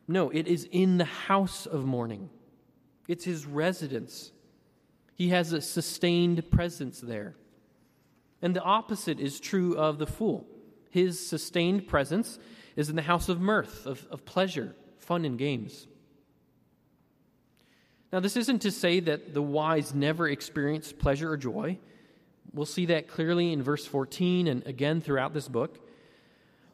No, 0.07 0.29
it 0.29 0.47
is 0.47 0.69
in 0.71 0.99
the 0.99 1.03
house 1.03 1.65
of 1.65 1.83
mourning. 1.83 2.29
It's 3.07 3.25
his 3.25 3.45
residence. 3.45 4.31
He 5.13 5.29
has 5.29 5.53
a 5.53 5.61
sustained 5.61 6.49
presence 6.51 6.99
there. 6.99 7.35
And 8.41 8.55
the 8.55 8.61
opposite 8.61 9.19
is 9.19 9.39
true 9.39 9.77
of 9.77 9.97
the 9.97 10.07
fool. 10.07 10.45
His 10.89 11.25
sustained 11.25 11.87
presence 11.87 12.39
is 12.75 12.89
in 12.89 12.95
the 12.95 13.01
house 13.01 13.29
of 13.29 13.39
mirth, 13.39 13.85
of, 13.85 14.05
of 14.11 14.25
pleasure, 14.25 14.75
fun, 14.99 15.25
and 15.25 15.37
games. 15.37 15.87
Now, 18.11 18.19
this 18.19 18.37
isn't 18.37 18.59
to 18.59 18.71
say 18.71 18.99
that 19.01 19.33
the 19.33 19.41
wise 19.41 19.93
never 19.93 20.27
experience 20.27 20.93
pleasure 20.93 21.31
or 21.31 21.37
joy. 21.37 21.79
We'll 22.53 22.65
see 22.65 22.85
that 22.87 23.07
clearly 23.07 23.51
in 23.51 23.61
verse 23.61 23.85
14 23.85 24.47
and 24.47 24.65
again 24.65 25.01
throughout 25.01 25.33
this 25.33 25.47
book. 25.47 25.79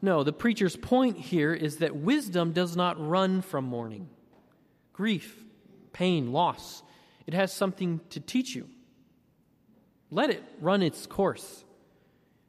No, 0.02 0.24
the 0.24 0.34
preacher's 0.34 0.76
point 0.76 1.18
here 1.18 1.54
is 1.54 1.78
that 1.78 1.96
wisdom 1.96 2.52
does 2.54 2.76
not 2.76 3.00
run 3.00 3.42
from 3.42 3.66
mourning. 3.66 4.10
Grief, 4.94 5.44
pain, 5.94 6.32
loss, 6.32 6.84
it 7.28 7.34
has 7.34 7.54
something 7.54 8.02
to 8.10 8.20
teach 8.20 8.56
you. 8.56 8.68
Let 10.10 10.30
it 10.30 10.44
run 10.60 10.82
its 10.82 11.06
course. 11.08 11.64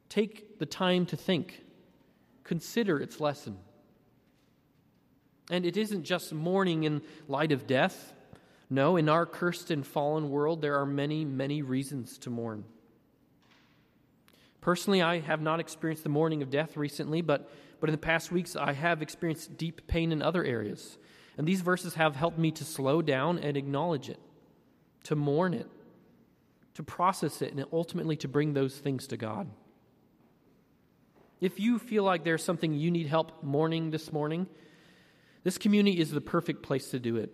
Take 0.09 0.59
the 0.59 0.65
time 0.65 1.05
to 1.07 1.17
think, 1.17 1.63
consider 2.43 2.99
its 2.99 3.19
lesson. 3.19 3.57
And 5.49 5.65
it 5.65 5.77
isn't 5.77 6.03
just 6.03 6.33
mourning 6.33 6.83
in 6.83 7.01
light 7.27 7.51
of 7.51 7.67
death. 7.67 8.13
No, 8.69 8.95
in 8.95 9.09
our 9.09 9.25
cursed 9.25 9.71
and 9.71 9.85
fallen 9.85 10.29
world, 10.29 10.61
there 10.61 10.79
are 10.79 10.85
many, 10.85 11.25
many 11.25 11.61
reasons 11.61 12.17
to 12.19 12.29
mourn. 12.29 12.63
Personally, 14.61 15.01
I 15.01 15.19
have 15.19 15.41
not 15.41 15.59
experienced 15.59 16.03
the 16.03 16.09
mourning 16.09 16.41
of 16.41 16.49
death 16.49 16.77
recently, 16.77 17.21
but, 17.21 17.51
but 17.79 17.89
in 17.89 17.91
the 17.91 17.97
past 17.97 18.31
weeks, 18.31 18.55
I 18.55 18.71
have 18.71 19.01
experienced 19.01 19.57
deep 19.57 19.87
pain 19.87 20.11
in 20.11 20.21
other 20.21 20.43
areas. 20.43 20.97
And 21.37 21.47
these 21.47 21.61
verses 21.61 21.95
have 21.95 22.15
helped 22.15 22.37
me 22.37 22.51
to 22.51 22.63
slow 22.63 23.01
down 23.01 23.39
and 23.39 23.57
acknowledge 23.57 24.09
it, 24.09 24.19
to 25.05 25.15
mourn 25.15 25.53
it, 25.53 25.67
to 26.75 26.83
process 26.83 27.41
it, 27.41 27.53
and 27.53 27.65
ultimately 27.71 28.15
to 28.17 28.27
bring 28.27 28.53
those 28.53 28.77
things 28.77 29.07
to 29.07 29.17
God. 29.17 29.49
If 31.41 31.59
you 31.59 31.79
feel 31.79 32.03
like 32.03 32.23
there's 32.23 32.43
something 32.43 32.73
you 32.73 32.91
need 32.91 33.07
help 33.07 33.43
mourning 33.43 33.89
this 33.89 34.13
morning, 34.13 34.47
this 35.43 35.57
community 35.57 35.99
is 35.99 36.11
the 36.11 36.21
perfect 36.21 36.63
place 36.63 36.91
to 36.91 36.99
do 36.99 37.17
it. 37.17 37.31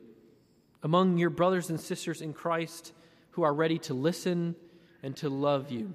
Among 0.82 1.18
your 1.18 1.30
brothers 1.30 1.70
and 1.70 1.80
sisters 1.80 2.22
in 2.22 2.34
Christ 2.34 2.94
who 3.32 3.44
are 3.44 3.54
ready 3.54 3.78
to 3.80 3.94
listen 3.94 4.56
and 5.04 5.16
to 5.18 5.30
love 5.30 5.72
you. 5.72 5.94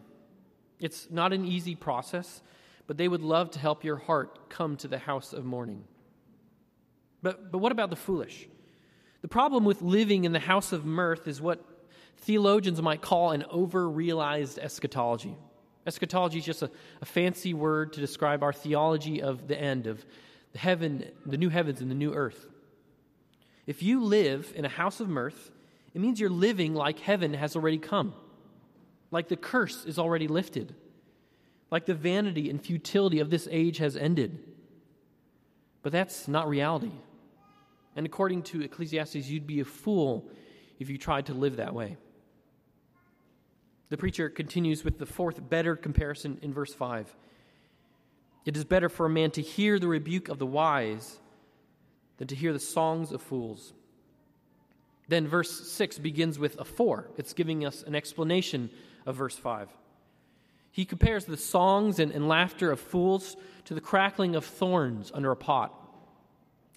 It's 0.78 1.08
not 1.10 1.32
an 1.32 1.44
easy 1.44 1.74
process, 1.74 2.42
but 2.86 2.98
they 2.98 3.08
would 3.08 3.22
love 3.22 3.50
to 3.52 3.58
help 3.58 3.82
your 3.82 3.96
heart 3.96 4.48
come 4.48 4.76
to 4.76 4.88
the 4.88 4.98
house 4.98 5.32
of 5.32 5.44
mourning. 5.44 5.84
But, 7.24 7.50
but 7.50 7.58
what 7.58 7.72
about 7.72 7.90
the 7.90 7.96
foolish? 7.96 8.46
The 9.22 9.28
problem 9.28 9.64
with 9.64 9.82
living 9.82 10.24
in 10.24 10.32
the 10.32 10.38
house 10.38 10.72
of 10.72 10.84
mirth 10.84 11.26
is 11.26 11.40
what 11.40 11.64
theologians 12.18 12.80
might 12.80 13.00
call 13.00 13.32
an 13.32 13.44
over 13.50 13.88
realized 13.88 14.58
eschatology. 14.58 15.34
Eschatology 15.86 16.38
is 16.38 16.44
just 16.44 16.62
a, 16.62 16.70
a, 17.00 17.04
fancy 17.04 17.52
word 17.52 17.94
to 17.94 18.00
describe 18.00 18.42
our 18.42 18.52
theology 18.52 19.22
of 19.22 19.48
the 19.48 19.60
end, 19.60 19.86
of 19.86 20.04
the 20.52 20.58
heaven, 20.58 21.04
the 21.26 21.36
new 21.36 21.48
heavens 21.48 21.80
and 21.80 21.90
the 21.90 21.94
new 21.94 22.14
earth. 22.14 22.46
If 23.66 23.82
you 23.82 24.04
live 24.04 24.52
in 24.54 24.64
a 24.64 24.68
house 24.68 25.00
of 25.00 25.08
mirth, 25.08 25.50
it 25.94 26.00
means 26.00 26.20
you're 26.20 26.30
living 26.30 26.74
like 26.74 27.00
heaven 27.00 27.34
has 27.34 27.56
already 27.56 27.78
come 27.78 28.14
like 29.14 29.28
the 29.28 29.36
curse 29.36 29.84
is 29.84 29.96
already 29.96 30.26
lifted, 30.26 30.74
like 31.70 31.86
the 31.86 31.94
vanity 31.94 32.50
and 32.50 32.60
futility 32.60 33.20
of 33.20 33.30
this 33.30 33.46
age 33.48 33.78
has 33.78 33.96
ended. 33.96 34.40
But 35.82 35.92
that's 35.92 36.26
not 36.26 36.48
reality. 36.48 36.90
And 37.96 38.06
according 38.06 38.42
to 38.44 38.62
Ecclesiastes, 38.62 39.28
you'd 39.28 39.46
be 39.46 39.60
a 39.60 39.64
fool 39.64 40.28
if 40.78 40.90
you 40.90 40.98
tried 40.98 41.26
to 41.26 41.34
live 41.34 41.56
that 41.56 41.74
way. 41.74 41.96
The 43.90 43.96
preacher 43.96 44.28
continues 44.28 44.84
with 44.84 44.98
the 44.98 45.06
fourth 45.06 45.48
better 45.48 45.76
comparison 45.76 46.38
in 46.42 46.52
verse 46.52 46.74
5. 46.74 47.14
It 48.44 48.56
is 48.56 48.64
better 48.64 48.88
for 48.88 49.06
a 49.06 49.10
man 49.10 49.30
to 49.32 49.42
hear 49.42 49.78
the 49.78 49.88
rebuke 49.88 50.28
of 50.28 50.38
the 50.38 50.46
wise 50.46 51.18
than 52.18 52.28
to 52.28 52.34
hear 52.34 52.52
the 52.52 52.58
songs 52.58 53.12
of 53.12 53.22
fools. 53.22 53.72
Then 55.08 55.28
verse 55.28 55.70
6 55.70 55.98
begins 55.98 56.38
with 56.38 56.58
a 56.58 56.64
for. 56.64 57.10
It's 57.16 57.32
giving 57.32 57.64
us 57.64 57.82
an 57.82 57.94
explanation 57.94 58.70
of 59.06 59.16
verse 59.16 59.36
5. 59.36 59.68
He 60.70 60.84
compares 60.84 61.24
the 61.24 61.36
songs 61.36 61.98
and, 61.98 62.10
and 62.10 62.26
laughter 62.26 62.72
of 62.72 62.80
fools 62.80 63.36
to 63.66 63.74
the 63.74 63.80
crackling 63.80 64.34
of 64.34 64.44
thorns 64.44 65.12
under 65.14 65.30
a 65.30 65.36
pot. 65.36 65.72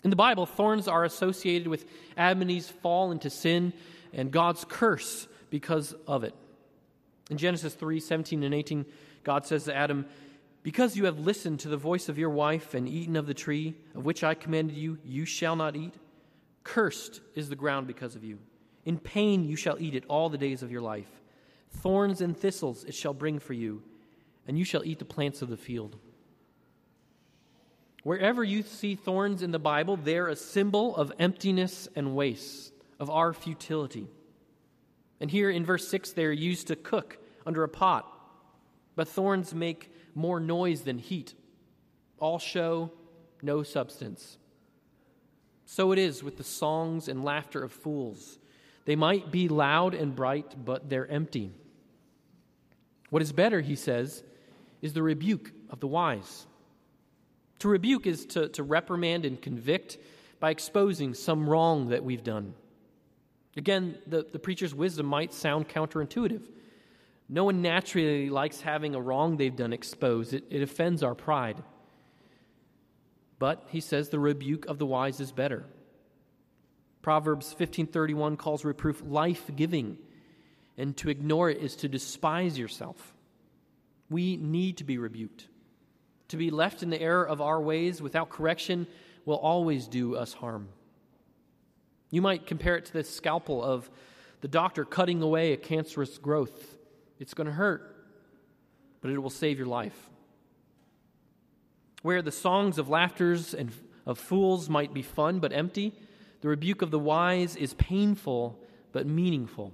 In 0.03 0.09
the 0.09 0.15
Bible, 0.15 0.45
thorns 0.45 0.87
are 0.87 1.03
associated 1.03 1.67
with 1.67 1.85
Adam 2.15 2.41
and 2.41 2.51
Eve's 2.51 2.69
fall 2.69 3.11
into 3.11 3.29
sin 3.29 3.73
and 4.13 4.31
God's 4.31 4.65
curse 4.67 5.27
because 5.49 5.93
of 6.05 6.23
it. 6.23 6.35
In 7.29 7.37
Genesis 7.37 7.73
3 7.73 7.99
17 7.99 8.43
and 8.43 8.53
18, 8.53 8.85
God 9.23 9.45
says 9.45 9.65
to 9.65 9.75
Adam, 9.75 10.05
Because 10.63 10.95
you 10.95 11.05
have 11.05 11.19
listened 11.19 11.59
to 11.61 11.69
the 11.69 11.77
voice 11.77 12.09
of 12.09 12.17
your 12.17 12.29
wife 12.29 12.73
and 12.73 12.87
eaten 12.87 13.15
of 13.15 13.27
the 13.27 13.33
tree 13.33 13.75
of 13.95 14.05
which 14.05 14.23
I 14.23 14.33
commanded 14.33 14.77
you, 14.77 14.97
you 15.03 15.25
shall 15.25 15.55
not 15.55 15.75
eat. 15.75 15.95
Cursed 16.63 17.21
is 17.35 17.49
the 17.49 17.55
ground 17.55 17.87
because 17.87 18.15
of 18.15 18.23
you. 18.23 18.39
In 18.85 18.99
pain 18.99 19.43
you 19.43 19.55
shall 19.55 19.77
eat 19.79 19.95
it 19.95 20.05
all 20.07 20.29
the 20.29 20.37
days 20.37 20.63
of 20.63 20.71
your 20.71 20.81
life. 20.81 21.09
Thorns 21.69 22.21
and 22.21 22.37
thistles 22.37 22.85
it 22.85 22.95
shall 22.95 23.13
bring 23.13 23.39
for 23.39 23.53
you, 23.53 23.83
and 24.47 24.57
you 24.57 24.63
shall 24.63 24.85
eat 24.85 24.99
the 24.99 25.05
plants 25.05 25.41
of 25.41 25.49
the 25.49 25.57
field. 25.57 25.97
Wherever 28.03 28.43
you 28.43 28.63
see 28.63 28.95
thorns 28.95 29.41
in 29.41 29.51
the 29.51 29.59
Bible, 29.59 29.97
they're 29.97 30.27
a 30.27 30.35
symbol 30.35 30.95
of 30.95 31.11
emptiness 31.19 31.87
and 31.95 32.15
waste, 32.15 32.71
of 32.99 33.09
our 33.09 33.33
futility. 33.33 34.07
And 35.19 35.29
here 35.29 35.49
in 35.49 35.65
verse 35.65 35.87
6, 35.87 36.11
they're 36.11 36.31
used 36.31 36.67
to 36.67 36.75
cook 36.75 37.17
under 37.45 37.63
a 37.63 37.69
pot. 37.69 38.05
But 38.95 39.07
thorns 39.07 39.53
make 39.53 39.91
more 40.15 40.39
noise 40.39 40.81
than 40.81 40.99
heat. 40.99 41.33
All 42.19 42.39
show, 42.39 42.91
no 43.41 43.63
substance. 43.63 44.37
So 45.65 45.91
it 45.91 45.99
is 45.99 46.23
with 46.23 46.37
the 46.37 46.43
songs 46.43 47.07
and 47.07 47.23
laughter 47.25 47.61
of 47.61 47.71
fools. 47.71 48.39
They 48.85 48.95
might 48.95 49.31
be 49.31 49.49
loud 49.49 49.93
and 49.93 50.15
bright, 50.15 50.55
but 50.63 50.89
they're 50.89 51.07
empty. 51.07 51.51
What 53.09 53.21
is 53.21 53.31
better, 53.31 53.61
he 53.61 53.75
says, 53.75 54.23
is 54.81 54.93
the 54.93 55.03
rebuke 55.03 55.51
of 55.69 55.79
the 55.79 55.87
wise. 55.87 56.45
To 57.59 57.67
rebuke 57.67 58.05
is 58.05 58.25
to, 58.27 58.49
to 58.49 58.63
reprimand 58.63 59.25
and 59.25 59.41
convict 59.41 59.97
by 60.39 60.51
exposing 60.51 61.13
some 61.13 61.49
wrong 61.49 61.89
that 61.89 62.03
we've 62.03 62.23
done. 62.23 62.53
Again, 63.55 63.97
the, 64.05 64.25
the 64.31 64.39
preacher's 64.39 64.75
wisdom 64.75 65.07
might 65.07 65.33
sound 65.33 65.67
counterintuitive. 65.67 66.43
No 67.27 67.43
one 67.43 67.61
naturally 67.61 68.29
likes 68.29 68.61
having 68.61 68.93
a 68.93 69.01
wrong 69.01 69.37
they've 69.37 69.55
done 69.55 69.73
exposed, 69.73 70.33
it, 70.33 70.45
it 70.49 70.61
offends 70.61 71.03
our 71.03 71.15
pride. 71.15 71.61
But 73.39 73.65
he 73.69 73.81
says 73.81 74.09
the 74.09 74.19
rebuke 74.19 74.65
of 74.65 74.77
the 74.77 74.85
wise 74.85 75.19
is 75.19 75.31
better. 75.31 75.65
Proverbs 77.01 77.55
15:31 77.57 78.37
calls 78.37 78.65
reproof 78.65 79.01
life-giving, 79.05 79.97
and 80.77 80.95
to 80.97 81.09
ignore 81.09 81.49
it 81.49 81.57
is 81.57 81.75
to 81.77 81.87
despise 81.87 82.57
yourself. 82.57 83.13
We 84.09 84.37
need 84.37 84.77
to 84.77 84.83
be 84.83 84.97
rebuked. 84.97 85.47
To 86.29 86.37
be 86.37 86.51
left 86.51 86.83
in 86.83 86.89
the 86.89 87.01
error 87.01 87.27
of 87.27 87.41
our 87.41 87.61
ways 87.61 88.01
without 88.01 88.29
correction 88.29 88.87
will 89.25 89.37
always 89.37 89.87
do 89.87 90.15
us 90.15 90.33
harm. 90.33 90.69
You 92.09 92.21
might 92.21 92.45
compare 92.45 92.75
it 92.75 92.85
to 92.85 92.93
the 92.93 93.03
scalpel 93.03 93.63
of 93.63 93.89
the 94.41 94.47
doctor 94.47 94.85
cutting 94.85 95.21
away 95.21 95.53
a 95.53 95.57
cancerous 95.57 96.17
growth. 96.17 96.77
It's 97.19 97.33
going 97.33 97.47
to 97.47 97.53
hurt, 97.53 97.95
but 99.01 99.11
it 99.11 99.17
will 99.17 99.29
save 99.29 99.57
your 99.57 99.67
life. 99.67 100.09
Where 102.01 102.21
the 102.21 102.31
songs 102.31 102.77
of 102.77 102.89
laughters 102.89 103.53
and 103.53 103.71
of 104.05 104.19
fools 104.19 104.69
might 104.69 104.93
be 104.93 105.01
fun 105.01 105.39
but 105.39 105.51
empty, 105.51 105.93
the 106.41 106.47
rebuke 106.47 106.81
of 106.81 106.91
the 106.91 106.99
wise 106.99 107.55
is 107.55 107.73
painful 107.73 108.59
but 108.91 109.05
meaningful. 109.05 109.73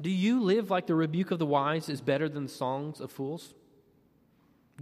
Do 0.00 0.10
you 0.10 0.40
live 0.40 0.70
like 0.70 0.86
the 0.86 0.94
rebuke 0.94 1.30
of 1.30 1.38
the 1.38 1.46
wise 1.46 1.88
is 1.88 2.00
better 2.00 2.28
than 2.28 2.44
the 2.44 2.48
songs 2.48 3.00
of 3.00 3.10
fools? 3.10 3.54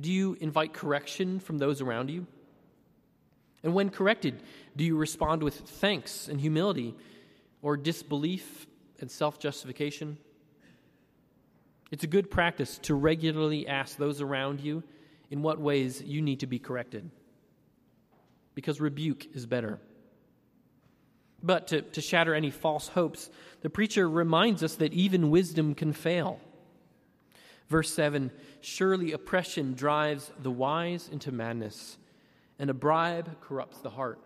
Do 0.00 0.10
you 0.10 0.36
invite 0.40 0.72
correction 0.72 1.40
from 1.40 1.58
those 1.58 1.80
around 1.80 2.10
you? 2.10 2.26
And 3.62 3.74
when 3.74 3.90
corrected, 3.90 4.42
do 4.74 4.84
you 4.84 4.96
respond 4.96 5.42
with 5.42 5.54
thanks 5.54 6.28
and 6.28 6.40
humility 6.40 6.94
or 7.60 7.76
disbelief 7.76 8.66
and 9.00 9.10
self 9.10 9.38
justification? 9.38 10.16
It's 11.90 12.04
a 12.04 12.06
good 12.06 12.30
practice 12.30 12.78
to 12.84 12.94
regularly 12.94 13.66
ask 13.66 13.96
those 13.96 14.20
around 14.20 14.60
you 14.60 14.82
in 15.30 15.42
what 15.42 15.60
ways 15.60 16.00
you 16.02 16.22
need 16.22 16.40
to 16.40 16.46
be 16.46 16.58
corrected 16.58 17.10
because 18.54 18.80
rebuke 18.80 19.26
is 19.34 19.46
better. 19.46 19.78
But 21.42 21.68
to, 21.68 21.82
to 21.82 22.00
shatter 22.00 22.34
any 22.34 22.50
false 22.50 22.88
hopes, 22.88 23.30
the 23.62 23.70
preacher 23.70 24.08
reminds 24.08 24.62
us 24.62 24.74
that 24.76 24.92
even 24.92 25.30
wisdom 25.30 25.74
can 25.74 25.92
fail. 25.92 26.40
Verse 27.70 27.90
7 27.94 28.30
Surely 28.60 29.12
oppression 29.12 29.72
drives 29.72 30.30
the 30.42 30.50
wise 30.50 31.08
into 31.10 31.32
madness, 31.32 31.96
and 32.58 32.68
a 32.68 32.74
bribe 32.74 33.40
corrupts 33.40 33.78
the 33.78 33.88
heart. 33.88 34.18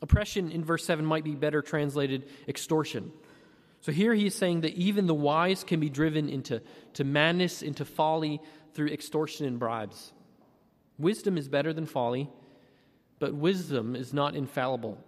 Oppression 0.00 0.50
in 0.50 0.64
verse 0.64 0.86
7 0.86 1.04
might 1.04 1.24
be 1.24 1.34
better 1.34 1.60
translated 1.60 2.26
extortion. 2.48 3.12
So 3.82 3.92
here 3.92 4.14
he 4.14 4.26
is 4.26 4.34
saying 4.34 4.62
that 4.62 4.74
even 4.74 5.06
the 5.06 5.14
wise 5.14 5.64
can 5.64 5.80
be 5.80 5.90
driven 5.90 6.28
into 6.28 6.62
to 6.94 7.04
madness, 7.04 7.62
into 7.62 7.84
folly 7.84 8.40
through 8.72 8.88
extortion 8.88 9.44
and 9.46 9.58
bribes. 9.58 10.12
Wisdom 10.98 11.36
is 11.36 11.48
better 11.48 11.72
than 11.72 11.86
folly, 11.86 12.30
but 13.18 13.34
wisdom 13.34 13.96
is 13.96 14.14
not 14.14 14.34
infallible. 14.34 15.02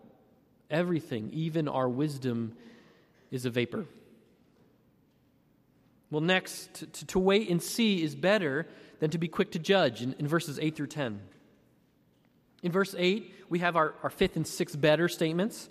Everything, 0.71 1.31
even 1.33 1.69
our 1.69 1.89
wisdom, 1.89 2.55
is 3.31 3.45
a 3.45 3.51
vapor. 3.51 3.87
Well, 6.13 6.21
next, 6.21 6.75
to, 6.75 7.07
to, 7.07 7.19
wait 7.19 7.49
and 7.49 7.63
see 7.63 8.03
is 8.03 8.15
better 8.15 8.67
than 9.01 9.09
to 9.13 9.19
be 9.19 9.29
quick 9.29 9.53
to 9.53 9.59
judge 9.59 10.03
in, 10.03 10.15
in 10.19 10.29
verses 10.29 10.59
8 10.61 10.77
through 10.77 10.89
10. 10.89 11.19
In 12.63 12.71
verse 12.71 12.95
8, 12.97 13.35
we 13.49 13.61
have 13.61 13.77
our, 13.77 13.95
our 14.03 14.11
fifth 14.11 14.37
and 14.37 14.47
sixth 14.47 14.79
better 14.79 15.09
statements. 15.09 15.71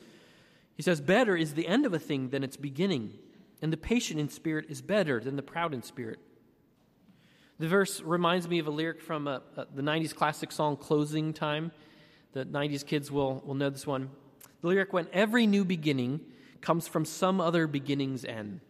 He 0.75 0.81
says, 0.81 0.99
Better 0.99 1.35
is 1.35 1.53
the 1.53 1.67
end 1.67 1.85
of 1.85 1.93
a 1.93 1.99
thing 1.99 2.29
than 2.29 2.43
its 2.43 2.57
beginning, 2.57 3.13
and 3.61 3.71
the 3.71 3.77
patient 3.77 4.19
in 4.19 4.29
spirit 4.29 4.65
is 4.67 4.81
better 4.81 5.19
than 5.19 5.35
the 5.35 5.43
proud 5.43 5.75
in 5.75 5.83
spirit. 5.83 6.17
The 7.59 7.67
verse 7.67 8.01
reminds 8.01 8.47
me 8.47 8.57
of 8.57 8.65
a 8.65 8.71
lyric 8.71 8.99
from 8.99 9.27
a, 9.27 9.43
uh, 9.55 9.61
uh, 9.61 9.65
the 9.75 9.83
90s 9.83 10.15
classic 10.15 10.51
song, 10.51 10.75
Closing 10.75 11.33
Time. 11.33 11.71
The 12.33 12.45
90s 12.45 12.83
kids 12.83 13.11
will, 13.11 13.43
will 13.45 13.53
know 13.53 13.69
this 13.69 13.85
one. 13.85 14.09
The 14.61 14.69
lyric 14.69 14.91
went, 14.91 15.09
Every 15.13 15.45
new 15.45 15.63
beginning 15.63 16.21
comes 16.61 16.87
from 16.87 17.05
some 17.05 17.39
other 17.39 17.67
beginning's 17.67 18.25
end. 18.25 18.61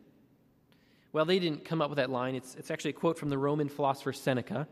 Well, 1.13 1.25
they 1.25 1.39
didn't 1.39 1.65
come 1.65 1.81
up 1.81 1.89
with 1.89 1.97
that 1.97 2.09
line. 2.09 2.35
It's, 2.35 2.55
it's 2.55 2.71
actually 2.71 2.91
a 2.91 2.93
quote 2.93 3.17
from 3.17 3.29
the 3.29 3.37
Roman 3.37 3.67
philosopher 3.67 4.13
Seneca. 4.13 4.67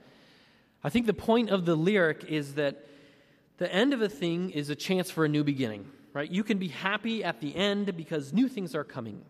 I 0.84 0.90
think 0.90 1.06
the 1.06 1.14
point 1.14 1.50
of 1.50 1.66
the 1.66 1.76
lyric 1.76 2.26
is 2.26 2.56
that 2.56 2.86
the 3.58 3.74
end 3.74 3.94
of 3.94 4.02
a 4.02 4.08
thing 4.08 4.52
is 4.52 4.70
a 4.70 4.76
chance 4.76 5.12
for 5.12 5.26
a 5.26 5.28
new 5.28 5.44
beginning, 5.44 5.92
right? 6.14 6.32
You 6.32 6.44
can 6.44 6.58
be 6.58 6.70
happy 6.70 7.24
at 7.24 7.42
the 7.42 7.54
end 7.54 7.96
because 7.98 8.32
new 8.32 8.48
things 8.48 8.74
are 8.74 8.86
coming. 8.86 9.22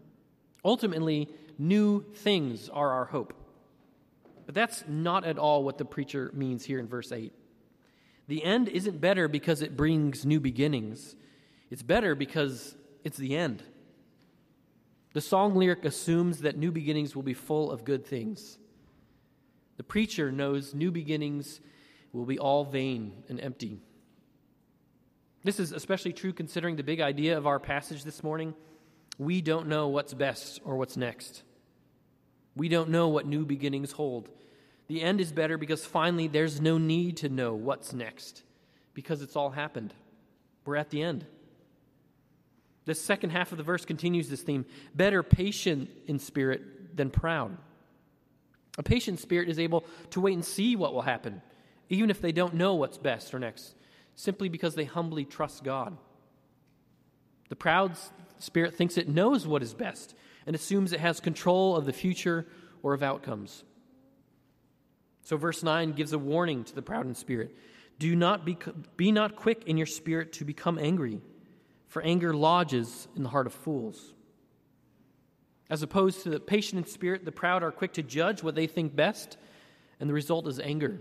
Ultimately, 0.64 1.28
new 1.58 2.04
things 2.14 2.70
are 2.70 2.92
our 2.92 3.06
hope. 3.06 3.34
But 4.46 4.54
that's 4.54 4.84
not 4.88 5.26
at 5.26 5.40
all 5.40 5.64
what 5.64 5.80
the 5.80 5.86
preacher 5.86 6.32
means 6.34 6.66
here 6.66 6.80
in 6.80 6.88
verse 6.88 7.12
8. 7.12 7.34
The 8.28 8.44
end 8.44 8.70
isn't 8.70 9.02
better 9.02 9.28
because 9.28 9.64
it 9.64 9.76
brings 9.76 10.26
new 10.26 10.40
beginnings, 10.40 11.16
it's 11.72 11.82
better 11.82 12.14
because 12.14 12.76
it's 13.04 13.18
the 13.18 13.36
end. 13.36 13.64
The 15.14 15.22
song 15.22 15.56
lyric 15.56 15.86
assumes 15.86 16.42
that 16.42 16.58
new 16.58 16.72
beginnings 16.72 17.16
will 17.16 17.24
be 17.24 17.34
full 17.34 17.72
of 17.72 17.84
good 17.84 18.06
things. 18.06 18.60
The 19.78 19.84
preacher 19.84 20.32
knows 20.32 20.74
new 20.74 20.92
beginnings 20.92 21.62
will 22.14 22.26
be 22.26 22.38
all 22.38 22.64
vain 22.66 23.24
and 23.28 23.40
empty. 23.40 23.80
This 25.44 25.60
is 25.60 25.72
especially 25.72 26.14
true 26.14 26.34
considering 26.34 26.76
the 26.76 26.84
big 26.84 27.00
idea 27.00 27.38
of 27.38 27.48
our 27.48 27.60
passage 27.60 28.04
this 28.04 28.24
morning. 28.24 28.54
We 29.18 29.42
don't 29.42 29.68
know 29.68 29.88
what's 29.88 30.14
best 30.14 30.60
or 30.64 30.78
what's 30.78 30.98
next. 30.98 31.44
We 32.56 32.68
don't 32.68 32.90
know 32.90 33.08
what 33.08 33.26
new 33.26 33.46
beginnings 33.46 33.94
hold. 33.94 34.30
The 34.88 35.02
end 35.02 35.22
is 35.22 35.32
better 35.32 35.58
because 35.58 35.86
finally 35.86 36.28
there's 36.28 36.60
no 36.60 36.78
need 36.78 37.18
to 37.18 37.30
know 37.30 37.54
what's 37.54 37.94
next 37.94 38.44
because 38.94 39.22
it's 39.22 39.36
all 39.36 39.52
happened. 39.52 39.94
We're 40.66 40.76
at 40.76 40.90
the 40.90 41.02
end. 41.02 41.26
The 42.90 42.96
second 42.96 43.30
half 43.30 43.52
of 43.52 43.60
the 43.60 43.64
verse 43.64 43.86
continues 43.86 44.30
this 44.30 44.42
theme 44.42 44.66
better 44.96 45.22
patient 45.22 45.92
in 46.08 46.18
spirit 46.18 46.98
than 46.98 47.12
proud. 47.12 47.56
A 48.80 48.82
patient 48.82 49.20
spirit 49.20 49.48
is 49.48 49.60
able 49.60 49.86
to 50.10 50.20
wait 50.20 50.34
and 50.34 50.44
see 50.44 50.76
what 50.76 50.92
will 50.92 51.04
happen, 51.04 51.44
even 51.90 52.10
if 52.10 52.20
they 52.20 52.32
don't 52.32 52.56
know 52.56 52.74
what's 52.74 52.98
best 52.98 53.32
or 53.32 53.38
next, 53.38 53.76
simply 54.16 54.50
because 54.50 54.74
they 54.74 54.86
humbly 54.86 55.24
trust 55.24 55.64
God. 55.64 55.98
The 57.50 57.56
proud 57.56 57.96
spirit 58.40 58.74
thinks 58.74 58.98
it 58.98 59.08
knows 59.08 59.46
what 59.46 59.62
is 59.62 59.76
best 59.76 60.16
and 60.48 60.56
assumes 60.56 60.92
it 60.92 61.00
has 61.00 61.20
control 61.20 61.78
of 61.78 61.86
the 61.86 61.94
future 61.94 62.48
or 62.82 62.96
of 62.96 63.04
outcomes. 63.04 63.64
So, 65.26 65.38
verse 65.38 65.62
9 65.62 65.92
gives 65.92 66.12
a 66.12 66.18
warning 66.18 66.64
to 66.64 66.74
the 66.74 66.82
proud 66.82 67.06
in 67.06 67.14
spirit 67.14 67.56
Do 68.00 68.16
not 68.16 68.46
be, 68.46 68.58
be 68.98 69.12
not 69.12 69.36
quick 69.36 69.66
in 69.68 69.78
your 69.78 69.86
spirit 69.86 70.34
to 70.34 70.44
become 70.44 70.80
angry, 70.80 71.22
for 71.90 72.02
anger 72.04 72.34
lodges 72.34 73.08
in 73.16 73.24
the 73.24 73.30
heart 73.30 73.48
of 73.48 73.54
fools. 73.54 74.14
As 75.70 75.84
opposed 75.84 76.24
to 76.24 76.30
the 76.30 76.40
patient 76.40 76.80
in 76.80 76.92
spirit, 76.92 77.26
the 77.26 77.32
proud 77.32 77.62
are 77.62 77.72
quick 77.72 77.94
to 77.94 78.04
judge 78.04 78.42
what 78.42 78.56
they 78.56 78.68
think 78.68 78.96
best, 78.96 79.38
and 80.00 80.10
the 80.10 80.14
result 80.14 80.48
is 80.48 80.60
anger. 80.60 81.00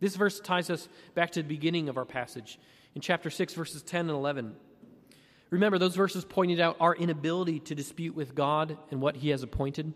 This 0.00 0.16
verse 0.16 0.40
ties 0.40 0.68
us 0.68 0.88
back 1.14 1.30
to 1.32 1.42
the 1.42 1.48
beginning 1.48 1.88
of 1.88 1.96
our 1.96 2.04
passage 2.04 2.58
in 2.94 3.00
chapter 3.00 3.30
6, 3.30 3.54
verses 3.54 3.82
10 3.82 4.00
and 4.00 4.10
11. 4.10 4.54
Remember, 5.50 5.78
those 5.78 5.96
verses 5.96 6.24
pointed 6.24 6.60
out 6.60 6.76
our 6.80 6.94
inability 6.94 7.60
to 7.60 7.74
dispute 7.74 8.14
with 8.14 8.34
God 8.34 8.76
and 8.90 9.00
what 9.00 9.16
He 9.16 9.30
has 9.30 9.42
appointed. 9.42 9.92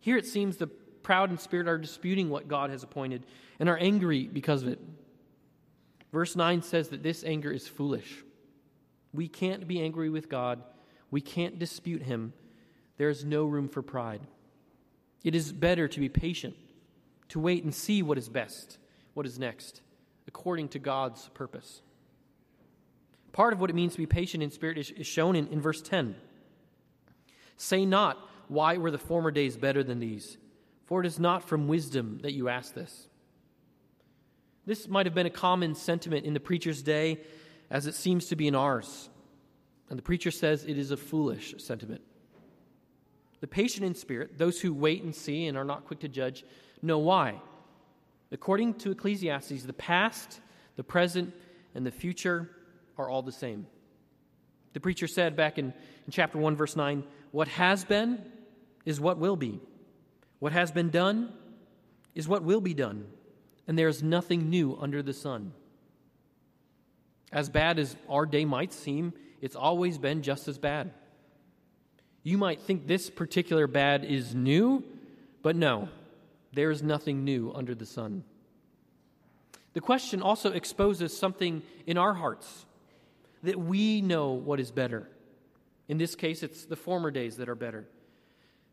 Here 0.00 0.16
it 0.16 0.26
seems 0.26 0.56
the 0.56 0.66
proud 0.66 1.30
in 1.30 1.38
spirit 1.38 1.68
are 1.68 1.78
disputing 1.78 2.28
what 2.28 2.48
God 2.48 2.70
has 2.70 2.82
appointed 2.82 3.24
and 3.58 3.68
are 3.68 3.78
angry 3.78 4.24
because 4.24 4.62
of 4.62 4.68
it. 4.68 4.80
Verse 6.12 6.36
9 6.36 6.62
says 6.62 6.88
that 6.88 7.02
this 7.02 7.22
anger 7.24 7.52
is 7.52 7.68
foolish. 7.68 8.24
We 9.12 9.28
can't 9.28 9.66
be 9.66 9.80
angry 9.80 10.08
with 10.08 10.28
God, 10.28 10.62
we 11.10 11.20
can't 11.20 11.58
dispute 11.58 12.02
Him. 12.02 12.32
There 12.96 13.08
is 13.08 13.24
no 13.24 13.46
room 13.46 13.68
for 13.68 13.80
pride. 13.82 14.20
It 15.24 15.34
is 15.34 15.52
better 15.52 15.88
to 15.88 16.00
be 16.00 16.08
patient, 16.08 16.54
to 17.28 17.40
wait 17.40 17.64
and 17.64 17.74
see 17.74 18.02
what 18.02 18.18
is 18.18 18.28
best, 18.28 18.78
what 19.14 19.26
is 19.26 19.38
next, 19.38 19.80
according 20.28 20.68
to 20.68 20.78
God's 20.78 21.28
purpose. 21.30 21.80
Part 23.32 23.52
of 23.52 23.60
what 23.60 23.70
it 23.70 23.76
means 23.76 23.92
to 23.92 23.98
be 23.98 24.06
patient 24.06 24.42
in 24.42 24.50
spirit 24.50 24.78
is, 24.78 25.06
shown 25.06 25.36
in, 25.36 25.46
in 25.48 25.60
verse 25.60 25.80
10. 25.82 26.14
Say 27.56 27.84
not, 27.84 28.18
Why 28.48 28.76
were 28.76 28.90
the 28.90 28.98
former 28.98 29.30
days 29.30 29.56
better 29.56 29.82
than 29.82 30.00
these? 30.00 30.36
For 30.86 31.00
it 31.00 31.06
is 31.06 31.20
not 31.20 31.48
from 31.48 31.68
wisdom 31.68 32.18
that 32.22 32.32
you 32.32 32.48
ask 32.48 32.74
this. 32.74 33.06
This 34.66 34.88
might 34.88 35.06
have 35.06 35.14
been 35.14 35.26
a 35.26 35.30
common 35.30 35.74
sentiment 35.74 36.26
in 36.26 36.34
the 36.34 36.40
preacher's 36.40 36.82
day, 36.82 37.20
as 37.70 37.86
it 37.86 37.94
seems 37.94 38.26
to 38.26 38.36
be 38.36 38.48
in 38.48 38.54
ours. 38.54 39.08
And 39.88 39.98
the 39.98 40.02
preacher 40.02 40.30
says 40.30 40.64
it 40.64 40.78
is 40.78 40.90
a 40.90 40.96
foolish 40.96 41.54
sentiment. 41.58 42.02
The 43.40 43.46
patient 43.46 43.86
in 43.86 43.94
spirit, 43.94 44.36
those 44.36 44.60
who 44.60 44.74
wait 44.74 45.02
and 45.02 45.14
see 45.14 45.46
and 45.46 45.56
are 45.56 45.64
not 45.64 45.86
quick 45.86 46.00
to 46.00 46.08
judge, 46.08 46.44
know 46.82 46.98
why. 46.98 47.40
According 48.32 48.74
to 48.74 48.90
Ecclesiastes, 48.90 49.64
the 49.64 49.72
past, 49.72 50.40
the 50.76 50.84
present, 50.84 51.34
and 51.74 51.86
the 51.86 51.90
future 51.90 52.50
are 52.98 53.08
all 53.08 53.22
the 53.22 53.32
same. 53.32 53.66
The 54.72 54.80
preacher 54.80 55.06
said 55.06 55.36
back 55.36 55.58
in, 55.58 55.66
in 55.66 56.12
chapter 56.12 56.38
1, 56.38 56.54
verse 56.56 56.76
9, 56.76 57.02
What 57.32 57.48
has 57.48 57.84
been 57.84 58.20
is 58.84 59.00
what 59.00 59.18
will 59.18 59.36
be. 59.36 59.60
What 60.38 60.52
has 60.52 60.70
been 60.70 60.90
done 60.90 61.32
is 62.14 62.28
what 62.28 62.42
will 62.42 62.60
be 62.60 62.74
done, 62.74 63.06
and 63.66 63.78
there 63.78 63.88
is 63.88 64.02
nothing 64.02 64.48
new 64.50 64.76
under 64.80 65.02
the 65.02 65.12
sun. 65.12 65.52
As 67.32 67.48
bad 67.48 67.78
as 67.78 67.96
our 68.08 68.26
day 68.26 68.44
might 68.44 68.72
seem, 68.72 69.12
it's 69.40 69.56
always 69.56 69.98
been 69.98 70.22
just 70.22 70.48
as 70.48 70.58
bad. 70.58 70.92
You 72.22 72.36
might 72.36 72.60
think 72.60 72.86
this 72.86 73.08
particular 73.08 73.66
bad 73.66 74.04
is 74.04 74.34
new, 74.34 74.84
but 75.42 75.56
no, 75.56 75.88
there 76.52 76.70
is 76.70 76.82
nothing 76.82 77.24
new 77.24 77.52
under 77.54 77.74
the 77.74 77.86
sun. 77.86 78.24
The 79.72 79.80
question 79.80 80.20
also 80.20 80.50
exposes 80.50 81.16
something 81.16 81.62
in 81.86 81.96
our 81.96 82.12
hearts 82.12 82.66
that 83.42 83.58
we 83.58 84.02
know 84.02 84.32
what 84.32 84.60
is 84.60 84.70
better. 84.70 85.08
In 85.88 85.96
this 85.96 86.14
case, 86.14 86.42
it's 86.42 86.66
the 86.66 86.76
former 86.76 87.10
days 87.10 87.36
that 87.36 87.48
are 87.48 87.54
better. 87.54 87.86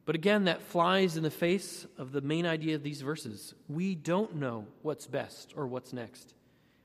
But 0.05 0.15
again, 0.15 0.45
that 0.45 0.61
flies 0.61 1.17
in 1.17 1.23
the 1.23 1.29
face 1.29 1.85
of 1.97 2.11
the 2.11 2.21
main 2.21 2.45
idea 2.45 2.75
of 2.75 2.83
these 2.83 3.01
verses. 3.01 3.53
We 3.67 3.95
don't 3.95 4.35
know 4.35 4.65
what's 4.81 5.05
best 5.05 5.53
or 5.55 5.67
what's 5.67 5.93
next. 5.93 6.33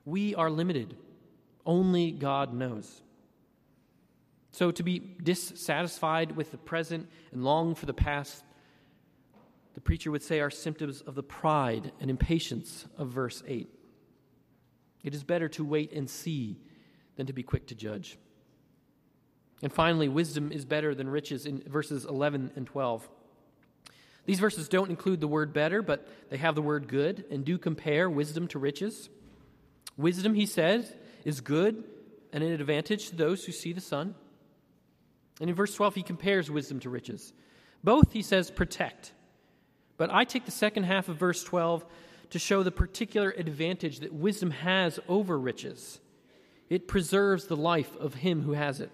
We 0.05 0.35
are 0.35 0.51
limited. 0.51 0.97
Only 1.65 2.11
God 2.11 2.53
knows. 2.53 3.03
So, 4.51 4.71
to 4.71 4.83
be 4.83 4.99
dissatisfied 4.99 6.37
with 6.37 6.51
the 6.51 6.59
present 6.59 7.09
and 7.33 7.43
long 7.43 7.75
for 7.75 7.87
the 7.87 7.95
past, 7.95 8.45
the 9.75 9.81
preacher 9.81 10.11
would 10.11 10.23
say 10.23 10.41
are 10.41 10.51
symptoms 10.51 11.01
of 11.01 11.15
the 11.15 11.23
pride 11.23 11.93
and 12.01 12.11
impatience 12.11 12.87
of 12.99 13.09
verse 13.09 13.43
8. 13.47 13.69
It 15.03 15.15
is 15.15 15.25
better 15.25 15.49
to 15.51 15.65
wait 15.65 15.93
and 15.93 16.09
see 16.09 16.59
than 17.17 17.27
to 17.27 17.33
be 17.33 17.43
quick 17.43 17.67
to 17.69 17.75
judge. 17.75 18.19
And 19.63 19.73
finally, 19.73 20.09
wisdom 20.09 20.53
is 20.53 20.65
better 20.65 20.95
than 20.95 21.09
riches 21.09 21.47
in 21.47 21.63
verses 21.67 22.05
11 22.05 22.53
and 22.57 22.67
12. 22.67 23.09
These 24.27 24.41
verses 24.41 24.69
don't 24.69 24.91
include 24.91 25.21
the 25.21 25.29
word 25.29 25.53
better, 25.53 25.83
but 25.83 26.07
they 26.31 26.37
have 26.37 26.55
the 26.55 26.63
word 26.63 26.89
good 26.89 27.25
and 27.31 27.45
do 27.45 27.59
compare 27.59 28.11
wisdom 28.11 28.49
to 28.49 28.59
riches. 28.59 29.09
Wisdom, 29.97 30.35
he 30.35 30.47
says, 30.47 30.95
is 31.25 31.41
good 31.41 31.85
and 32.33 32.43
an 32.43 32.53
advantage 32.53 33.09
to 33.09 33.17
those 33.17 33.45
who 33.45 33.53
see 33.53 33.73
the 33.73 33.81
sun. 33.81 34.15
And 35.41 35.51
in 35.51 35.57
verse 35.57 35.75
12, 35.75 35.97
he 35.97 36.03
compares 36.03 36.51
wisdom 36.51 36.81
to 36.81 36.91
riches. 36.91 37.33
Both, 37.85 38.13
he 38.13 38.23
says, 38.23 38.51
protect. 38.51 39.13
But 39.97 40.11
I 40.11 40.25
take 40.25 40.45
the 40.45 40.51
second 40.51 40.85
half 40.85 41.09
of 41.09 41.17
verse 41.17 41.43
12 41.45 41.85
to 42.31 42.39
show 42.39 42.63
the 42.63 42.71
particular 42.71 43.31
advantage 43.37 44.01
that 44.01 44.13
wisdom 44.13 44.51
has 44.51 44.99
over 45.09 45.39
riches. 45.39 46.01
It 46.71 46.89
preserves 46.89 47.47
the 47.47 47.57
life 47.57 47.95
of 47.97 48.15
him 48.15 48.43
who 48.43 48.53
has 48.53 48.81
it. 48.81 48.91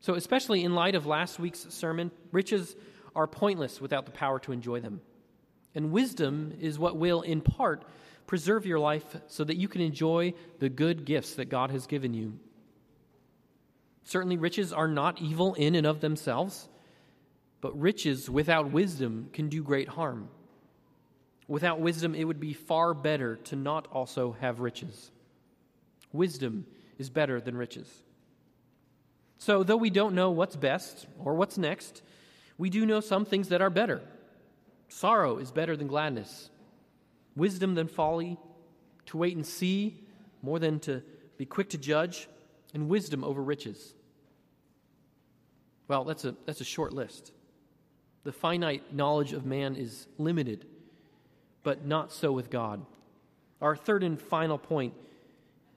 So, 0.00 0.14
especially 0.14 0.62
in 0.62 0.74
light 0.74 0.94
of 0.94 1.06
last 1.06 1.40
week's 1.40 1.66
sermon, 1.70 2.12
riches 2.30 2.76
are 3.16 3.26
pointless 3.26 3.80
without 3.80 4.06
the 4.06 4.12
power 4.12 4.38
to 4.40 4.52
enjoy 4.52 4.80
them. 4.80 5.00
And 5.74 5.90
wisdom 5.90 6.54
is 6.60 6.78
what 6.78 6.96
will, 6.96 7.22
in 7.22 7.40
part, 7.40 7.84
preserve 8.28 8.64
your 8.64 8.78
life 8.78 9.16
so 9.26 9.42
that 9.42 9.56
you 9.56 9.66
can 9.66 9.80
enjoy 9.80 10.34
the 10.60 10.68
good 10.68 11.04
gifts 11.04 11.34
that 11.34 11.46
God 11.46 11.72
has 11.72 11.88
given 11.88 12.14
you. 12.14 12.38
Certainly, 14.04 14.36
riches 14.36 14.72
are 14.72 14.86
not 14.86 15.20
evil 15.20 15.54
in 15.54 15.74
and 15.74 15.86
of 15.86 16.00
themselves. 16.00 16.68
But 17.60 17.78
riches 17.78 18.30
without 18.30 18.70
wisdom 18.70 19.30
can 19.32 19.48
do 19.48 19.62
great 19.62 19.88
harm. 19.88 20.28
Without 21.48 21.80
wisdom, 21.80 22.14
it 22.14 22.24
would 22.24 22.40
be 22.40 22.52
far 22.52 22.94
better 22.94 23.36
to 23.36 23.56
not 23.56 23.88
also 23.90 24.36
have 24.40 24.60
riches. 24.60 25.10
Wisdom 26.12 26.66
is 26.98 27.10
better 27.10 27.40
than 27.40 27.56
riches. 27.56 27.90
So, 29.38 29.62
though 29.62 29.76
we 29.76 29.90
don't 29.90 30.14
know 30.14 30.30
what's 30.30 30.56
best 30.56 31.06
or 31.18 31.34
what's 31.34 31.58
next, 31.58 32.02
we 32.58 32.70
do 32.70 32.84
know 32.84 33.00
some 33.00 33.24
things 33.24 33.48
that 33.48 33.62
are 33.62 33.70
better. 33.70 34.02
Sorrow 34.88 35.38
is 35.38 35.50
better 35.50 35.76
than 35.76 35.86
gladness, 35.86 36.50
wisdom 37.38 37.74
than 37.74 37.88
folly, 37.88 38.38
to 39.06 39.16
wait 39.16 39.34
and 39.34 39.46
see 39.46 40.04
more 40.42 40.58
than 40.58 40.78
to 40.80 41.02
be 41.36 41.46
quick 41.46 41.70
to 41.70 41.78
judge, 41.78 42.28
and 42.74 42.88
wisdom 42.88 43.24
over 43.24 43.42
riches. 43.42 43.94
Well, 45.86 46.04
that's 46.04 46.24
a, 46.24 46.34
that's 46.44 46.60
a 46.60 46.64
short 46.64 46.92
list. 46.92 47.32
The 48.24 48.32
finite 48.32 48.94
knowledge 48.94 49.32
of 49.32 49.46
man 49.46 49.74
is 49.76 50.06
limited, 50.18 50.66
but 51.62 51.86
not 51.86 52.12
so 52.12 52.32
with 52.32 52.50
God. 52.50 52.84
Our 53.62 53.74
third 53.74 54.04
and 54.04 54.20
final 54.20 54.58
point 54.58 54.92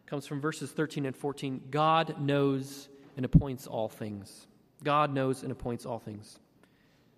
comes 0.06 0.28
from 0.28 0.42
verses 0.42 0.72
13 0.72 1.06
and 1.06 1.16
14. 1.16 1.62
God 1.72 2.20
knows 2.20 2.90
and 3.16 3.26
appoints 3.26 3.68
all 3.68 3.88
things. 3.88 4.48
God 4.84 5.14
knows 5.14 5.44
and 5.44 5.52
appoints 5.52 5.86
all 5.86 6.00
things. 6.00 6.40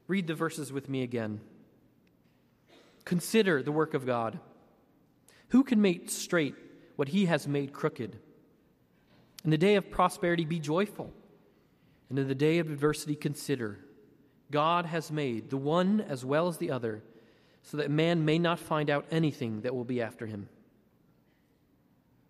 Read 0.08 0.28
the 0.28 0.36
verses 0.36 0.72
with 0.72 0.90
me 0.90 1.02
again. 1.02 1.40
Consider 3.06 3.62
the 3.62 3.72
work 3.72 3.94
of 3.94 4.06
God. 4.06 4.40
Who 5.50 5.64
can 5.64 5.82
make 5.82 6.10
straight 6.10 6.56
what 6.96 7.10
he 7.10 7.26
has 7.26 7.48
made 7.48 7.74
crooked? 7.74 8.18
In 9.44 9.52
the 9.52 9.58
day 9.58 9.76
of 9.76 9.92
prosperity, 9.92 10.46
be 10.46 10.60
joyful. 10.60 11.14
And 12.10 12.18
in 12.18 12.28
the 12.28 12.36
day 12.36 12.60
of 12.60 12.70
adversity, 12.70 13.16
consider 13.16 13.80
God 14.52 14.86
has 14.86 15.12
made 15.12 15.50
the 15.50 15.58
one 15.58 16.02
as 16.02 16.24
well 16.24 16.48
as 16.48 16.58
the 16.58 16.72
other, 16.72 17.04
so 17.64 17.78
that 17.78 17.90
man 17.90 18.24
may 18.24 18.38
not 18.38 18.60
find 18.60 18.90
out 18.90 19.06
anything 19.10 19.62
that 19.62 19.74
will 19.74 19.84
be 19.84 20.02
after 20.02 20.26
him. 20.26 20.48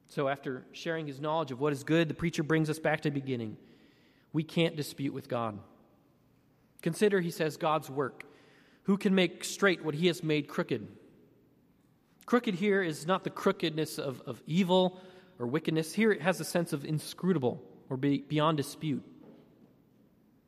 So, 0.08 0.28
after 0.28 0.66
sharing 0.72 1.08
his 1.08 1.20
knowledge 1.20 1.52
of 1.52 1.60
what 1.60 1.74
is 1.74 1.84
good, 1.84 2.08
the 2.08 2.14
preacher 2.14 2.44
brings 2.44 2.70
us 2.70 2.80
back 2.80 3.02
to 3.02 3.10
the 3.10 3.20
beginning. 3.20 3.58
We 4.32 4.44
can't 4.44 4.76
dispute 4.76 5.14
with 5.14 5.28
God. 5.28 5.58
Consider, 6.82 7.20
he 7.20 7.32
says, 7.32 7.58
God's 7.58 7.90
work. 7.90 8.24
Who 8.84 8.98
can 8.98 9.16
make 9.16 9.44
straight 9.44 9.84
what 9.84 9.96
he 9.96 10.08
has 10.08 10.24
made 10.24 10.48
crooked? 10.48 10.88
Crooked 12.26 12.56
here 12.56 12.82
is 12.82 13.06
not 13.06 13.24
the 13.24 13.30
crookedness 13.30 13.98
of, 13.98 14.22
of 14.26 14.42
evil 14.46 15.00
or 15.40 15.48
wickedness. 15.48 15.94
Here 15.94 16.12
it 16.12 16.22
has 16.22 16.40
a 16.40 16.46
sense 16.46 16.74
of 16.74 16.86
inscrutable 16.86 17.62
or 17.90 17.98
be, 17.98 18.20
beyond 18.20 18.58
dispute. 18.58 19.04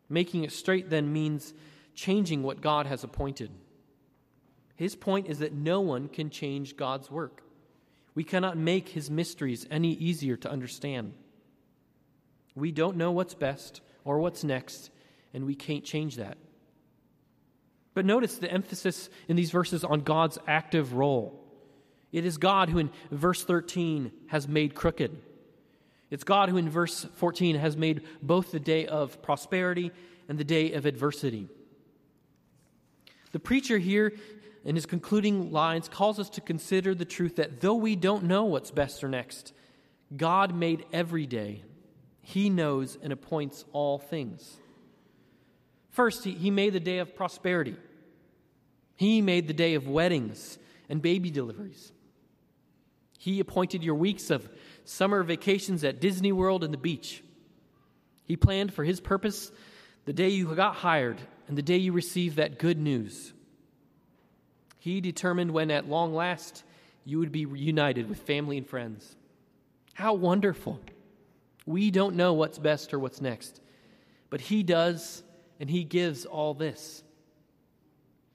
Making 0.09 0.43
it 0.43 0.51
straight 0.51 0.89
then 0.89 1.11
means 1.11 1.53
changing 1.93 2.43
what 2.43 2.61
God 2.61 2.85
has 2.85 3.03
appointed. 3.03 3.51
His 4.75 4.95
point 4.95 5.27
is 5.27 5.39
that 5.39 5.53
no 5.53 5.79
one 5.81 6.09
can 6.09 6.29
change 6.29 6.75
God's 6.75 7.09
work. 7.09 7.41
We 8.13 8.23
cannot 8.23 8.57
make 8.57 8.89
his 8.89 9.09
mysteries 9.09 9.65
any 9.71 9.93
easier 9.93 10.35
to 10.37 10.51
understand. 10.51 11.13
We 12.53 12.71
don't 12.71 12.97
know 12.97 13.11
what's 13.11 13.33
best 13.33 13.81
or 14.03 14.19
what's 14.19 14.43
next, 14.43 14.89
and 15.33 15.45
we 15.45 15.55
can't 15.55 15.83
change 15.83 16.15
that. 16.17 16.37
But 17.95 18.05
notice 18.05 18.37
the 18.37 18.51
emphasis 18.51 19.09
in 19.27 19.35
these 19.35 19.49
verses 19.49 19.83
on 19.83 20.01
God's 20.01 20.37
active 20.47 20.93
role. 20.93 21.41
It 22.11 22.25
is 22.25 22.37
God 22.37 22.69
who, 22.69 22.77
in 22.77 22.91
verse 23.09 23.43
13, 23.43 24.11
has 24.27 24.47
made 24.47 24.75
crooked. 24.75 25.17
It's 26.11 26.23
God 26.23 26.49
who, 26.49 26.57
in 26.57 26.69
verse 26.69 27.07
14, 27.15 27.55
has 27.55 27.75
made 27.75 28.03
both 28.21 28.51
the 28.51 28.59
day 28.59 28.85
of 28.85 29.21
prosperity 29.21 29.91
and 30.29 30.37
the 30.37 30.43
day 30.43 30.73
of 30.73 30.85
adversity. 30.85 31.47
The 33.31 33.39
preacher 33.39 33.77
here, 33.77 34.13
in 34.63 34.75
his 34.75 34.85
concluding 34.85 35.51
lines, 35.51 35.87
calls 35.89 36.19
us 36.19 36.29
to 36.31 36.41
consider 36.41 36.93
the 36.93 37.05
truth 37.05 37.37
that 37.37 37.61
though 37.61 37.75
we 37.75 37.95
don't 37.95 38.25
know 38.25 38.43
what's 38.43 38.71
best 38.71 39.03
or 39.03 39.07
next, 39.07 39.53
God 40.15 40.53
made 40.53 40.85
every 40.91 41.25
day. 41.25 41.63
He 42.21 42.49
knows 42.49 42.97
and 43.01 43.13
appoints 43.13 43.65
all 43.71 43.99
things. 43.99 44.57
First, 45.95 46.25
he, 46.25 46.31
he 46.31 46.51
made 46.51 46.73
the 46.73 46.81
day 46.81 46.97
of 46.97 47.15
prosperity, 47.15 47.77
He 48.97 49.21
made 49.21 49.47
the 49.47 49.53
day 49.53 49.75
of 49.75 49.87
weddings 49.87 50.59
and 50.89 51.01
baby 51.01 51.31
deliveries. 51.31 51.93
He 53.17 53.39
appointed 53.39 53.81
your 53.81 53.95
weeks 53.95 54.29
of 54.29 54.47
summer 54.83 55.23
vacations 55.23 55.83
at 55.85 56.01
Disney 56.01 56.33
World 56.33 56.65
and 56.65 56.73
the 56.73 56.77
beach. 56.77 57.23
He 58.25 58.35
planned 58.35 58.73
for 58.73 58.83
his 58.83 58.99
purpose 58.99 59.51
the 60.03 60.13
day 60.13 60.29
you 60.29 60.53
got 60.53 60.75
hired 60.75 61.17
and 61.47 61.57
the 61.57 61.61
day 61.61 61.77
you 61.77 61.93
received 61.93 62.35
that 62.35 62.59
good 62.59 62.77
news. 62.77 63.33
He 64.77 64.99
determined 64.99 65.51
when, 65.51 65.71
at 65.71 65.87
long 65.87 66.13
last, 66.13 66.63
you 67.05 67.19
would 67.19 67.31
be 67.31 67.45
reunited 67.45 68.09
with 68.09 68.19
family 68.19 68.57
and 68.57 68.67
friends. 68.67 69.15
How 69.93 70.13
wonderful! 70.13 70.79
We 71.65 71.89
don't 71.89 72.15
know 72.15 72.33
what's 72.33 72.59
best 72.59 72.93
or 72.93 72.99
what's 72.99 73.21
next, 73.21 73.61
but 74.29 74.41
He 74.41 74.61
does, 74.61 75.23
and 75.59 75.69
He 75.69 75.83
gives 75.83 76.25
all 76.25 76.53
this. 76.53 77.03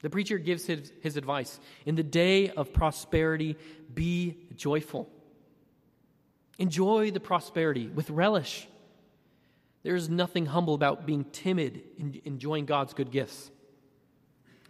The 0.02 0.10
preacher 0.10 0.38
gives 0.38 0.66
his, 0.66 0.92
his 1.02 1.16
advice 1.16 1.60
In 1.86 1.94
the 1.94 2.02
day 2.02 2.50
of 2.50 2.72
prosperity, 2.72 3.56
be 3.92 4.36
joyful. 4.56 5.10
Enjoy 6.58 7.10
the 7.10 7.20
prosperity 7.20 7.88
with 7.88 8.10
relish. 8.10 8.68
There 9.82 9.96
is 9.96 10.10
nothing 10.10 10.46
humble 10.46 10.74
about 10.74 11.06
being 11.06 11.24
timid 11.24 11.82
in 11.96 12.20
enjoying 12.24 12.66
God's 12.66 12.92
good 12.92 13.10
gifts. 13.10 13.50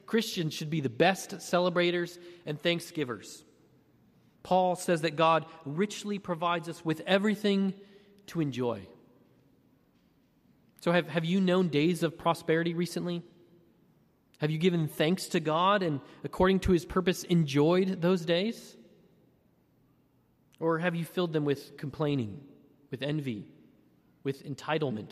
Christians 0.07 0.55
should 0.55 0.71
be 0.71 0.81
the 0.81 0.89
best 0.89 1.41
celebrators 1.43 2.19
and 2.47 2.61
thanksgivers. 2.61 3.45
Paul 4.43 4.77
says 4.77 5.03
that 5.03 5.17
God 5.17 5.47
richly 5.65 6.19
provides 6.19 6.69
us 6.69 6.85
with 6.85 7.03
everything 7.07 7.75
to 8.29 8.41
enjoy. 8.41 8.87
So, 10.81 10.93
have, 10.93 11.09
have 11.09 11.25
you 11.25 11.40
known 11.40 11.69
days 11.69 12.03
of 12.03 12.16
prosperity 12.16 12.75
recently? 12.75 13.23
Have 14.38 14.51
you 14.51 14.57
given 14.57 14.88
thanks 14.88 15.27
to 15.29 15.40
God 15.40 15.83
and, 15.83 16.01
according 16.25 16.61
to 16.61 16.73
his 16.73 16.87
purpose, 16.87 17.25
enjoyed 17.25 18.01
those 18.01 18.25
days? 18.25 18.77
Or 20.59 20.79
have 20.79 20.95
you 20.95 21.05
filled 21.05 21.35
them 21.35 21.45
with 21.45 21.77
complaining, 21.77 22.40
with 22.90 23.03
envy, 23.03 23.47
with 24.25 24.45
entitlement? 24.45 25.11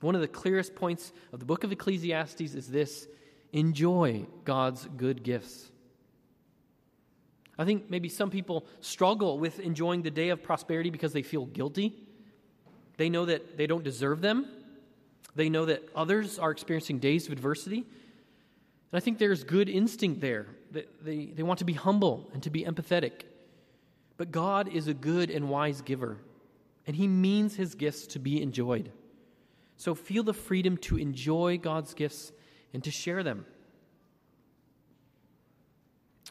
One 0.00 0.14
of 0.14 0.20
the 0.20 0.28
clearest 0.28 0.74
points 0.74 1.12
of 1.32 1.40
the 1.40 1.46
book 1.46 1.64
of 1.64 1.72
Ecclesiastes 1.72 2.54
is 2.54 2.68
this 2.68 3.08
enjoy 3.52 4.26
God's 4.44 4.86
good 4.98 5.22
gifts. 5.22 5.70
I 7.58 7.64
think 7.64 7.88
maybe 7.88 8.10
some 8.10 8.28
people 8.28 8.66
struggle 8.80 9.38
with 9.38 9.60
enjoying 9.60 10.02
the 10.02 10.10
day 10.10 10.28
of 10.28 10.42
prosperity 10.42 10.90
because 10.90 11.14
they 11.14 11.22
feel 11.22 11.46
guilty. 11.46 12.04
They 12.96 13.08
know 13.08 13.24
that 13.26 13.56
they 13.56 13.66
don't 13.66 13.84
deserve 13.84 14.20
them. 14.20 14.46
They 15.34 15.48
know 15.48 15.66
that 15.66 15.82
others 15.94 16.38
are 16.38 16.50
experiencing 16.50 16.98
days 16.98 17.26
of 17.26 17.32
adversity. 17.32 17.78
And 17.78 17.86
I 18.92 19.00
think 19.00 19.18
there's 19.18 19.42
good 19.42 19.68
instinct 19.68 20.20
there. 20.20 20.46
They, 20.70 20.84
they, 21.02 21.24
they 21.26 21.42
want 21.42 21.58
to 21.58 21.64
be 21.64 21.72
humble 21.72 22.30
and 22.32 22.42
to 22.44 22.50
be 22.50 22.64
empathetic. 22.64 23.22
But 24.16 24.30
God 24.30 24.68
is 24.68 24.86
a 24.86 24.94
good 24.94 25.30
and 25.30 25.48
wise 25.48 25.80
giver, 25.80 26.18
and 26.86 26.94
He 26.94 27.08
means 27.08 27.56
His 27.56 27.74
gifts 27.74 28.06
to 28.08 28.20
be 28.20 28.40
enjoyed. 28.40 28.92
So 29.76 29.94
feel 29.94 30.22
the 30.22 30.32
freedom 30.32 30.76
to 30.78 30.96
enjoy 30.96 31.58
God's 31.58 31.94
gifts 31.94 32.30
and 32.72 32.84
to 32.84 32.92
share 32.92 33.24
them. 33.24 33.44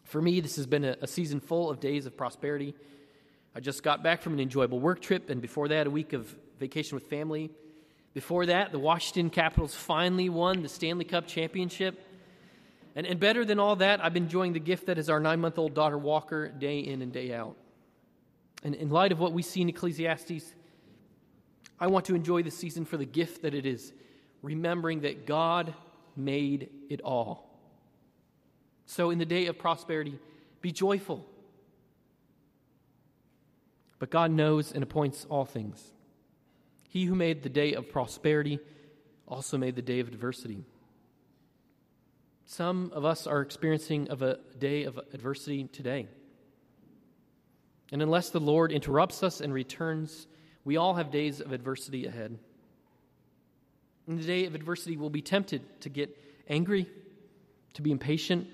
For 0.06 0.22
me, 0.22 0.40
this 0.40 0.56
has 0.56 0.66
been 0.66 0.86
a, 0.86 0.96
a, 1.02 1.08
season 1.08 1.40
full 1.40 1.70
of 1.70 1.80
days 1.80 2.06
of 2.06 2.16
prosperity. 2.16 2.76
I 3.56 3.60
just 3.60 3.84
got 3.84 4.04
back 4.04 4.22
from 4.22 4.34
an 4.34 4.40
enjoyable 4.40 4.80
work 4.80 5.02
trip, 5.02 5.30
and 5.30 5.42
before 5.42 5.68
that, 5.70 5.88
a 5.88 5.90
week 5.90 6.14
of 6.14 6.34
vacation 6.64 6.96
with 6.96 7.08
family. 7.08 7.52
Before 8.14 8.46
that, 8.46 8.72
the 8.72 8.80
Washington 8.80 9.30
Capitals 9.30 9.76
finally 9.76 10.30
won 10.30 10.62
the 10.62 10.70
Stanley 10.70 11.04
Cup 11.04 11.28
championship. 11.28 12.02
And, 12.96 13.06
and 13.06 13.20
better 13.20 13.44
than 13.44 13.60
all 13.60 13.76
that, 13.78 14.02
I've 14.02 14.14
been 14.14 14.24
enjoying 14.24 14.54
the 14.54 14.62
gift 14.62 14.86
that 14.86 14.98
is 14.98 15.10
our 15.10 15.20
nine 15.20 15.42
month 15.42 15.58
old 15.58 15.74
daughter, 15.74 15.98
Walker, 15.98 16.48
day 16.48 16.80
in 16.80 17.02
and 17.02 17.12
day 17.12 17.34
out. 17.34 17.58
And 18.64 18.76
in 18.76 18.90
light 18.90 19.12
of 19.12 19.20
what 19.20 19.34
we 19.34 19.42
see 19.42 19.62
in 19.62 19.68
Ecclesiastes, 19.68 20.56
I 21.82 21.88
want 21.88 22.06
to 22.06 22.16
enjoy 22.16 22.44
the 22.44 22.52
season 22.52 22.86
for 22.86 22.96
the 22.96 23.06
gift 23.06 23.42
that 23.42 23.54
it 23.54 23.66
is, 23.66 23.92
remembering 24.42 25.02
that 25.02 25.26
God 25.26 25.74
made 26.16 26.70
it 26.90 27.02
all. 27.02 27.50
So, 28.86 29.10
in 29.10 29.18
the 29.18 29.26
day 29.26 29.48
of 29.48 29.58
prosperity, 29.58 30.18
be 30.62 30.72
joyful. 30.72 31.26
But 34.00 34.12
God 34.12 34.32
knows 34.32 34.72
and 34.72 34.82
appoints 34.82 35.26
all 35.30 35.46
things. 35.46 35.93
He 36.94 37.06
who 37.06 37.16
made 37.16 37.42
the 37.42 37.50
day 37.50 37.74
of 37.74 37.90
prosperity 37.90 38.60
also 39.28 39.58
made 39.58 39.76
the 39.76 39.82
day 39.82 40.00
of 40.00 40.08
adversity. 40.08 40.64
Some 42.46 42.92
of 42.94 43.04
us 43.04 43.26
are 43.26 43.42
experiencing 43.42 44.12
of 44.12 44.22
a 44.22 44.38
day 44.60 44.84
of 44.84 45.00
adversity 45.12 45.64
today. 45.64 46.08
And 47.92 48.04
unless 48.04 48.30
the 48.30 48.40
Lord 48.40 48.72
interrupts 48.72 49.24
us 49.24 49.42
and 49.42 49.52
returns, 49.52 50.28
we 50.66 50.78
all 50.78 50.94
have 50.94 51.10
days 51.10 51.42
of 51.42 51.52
adversity 51.52 52.06
ahead. 52.06 52.38
In 54.08 54.18
the 54.18 54.24
day 54.24 54.46
of 54.46 54.54
adversity, 54.54 54.96
we'll 54.96 55.10
be 55.10 55.24
tempted 55.24 55.64
to 55.82 55.90
get 55.90 56.16
angry, 56.48 56.88
to 57.74 57.82
be 57.82 57.92
impatient, 57.92 58.48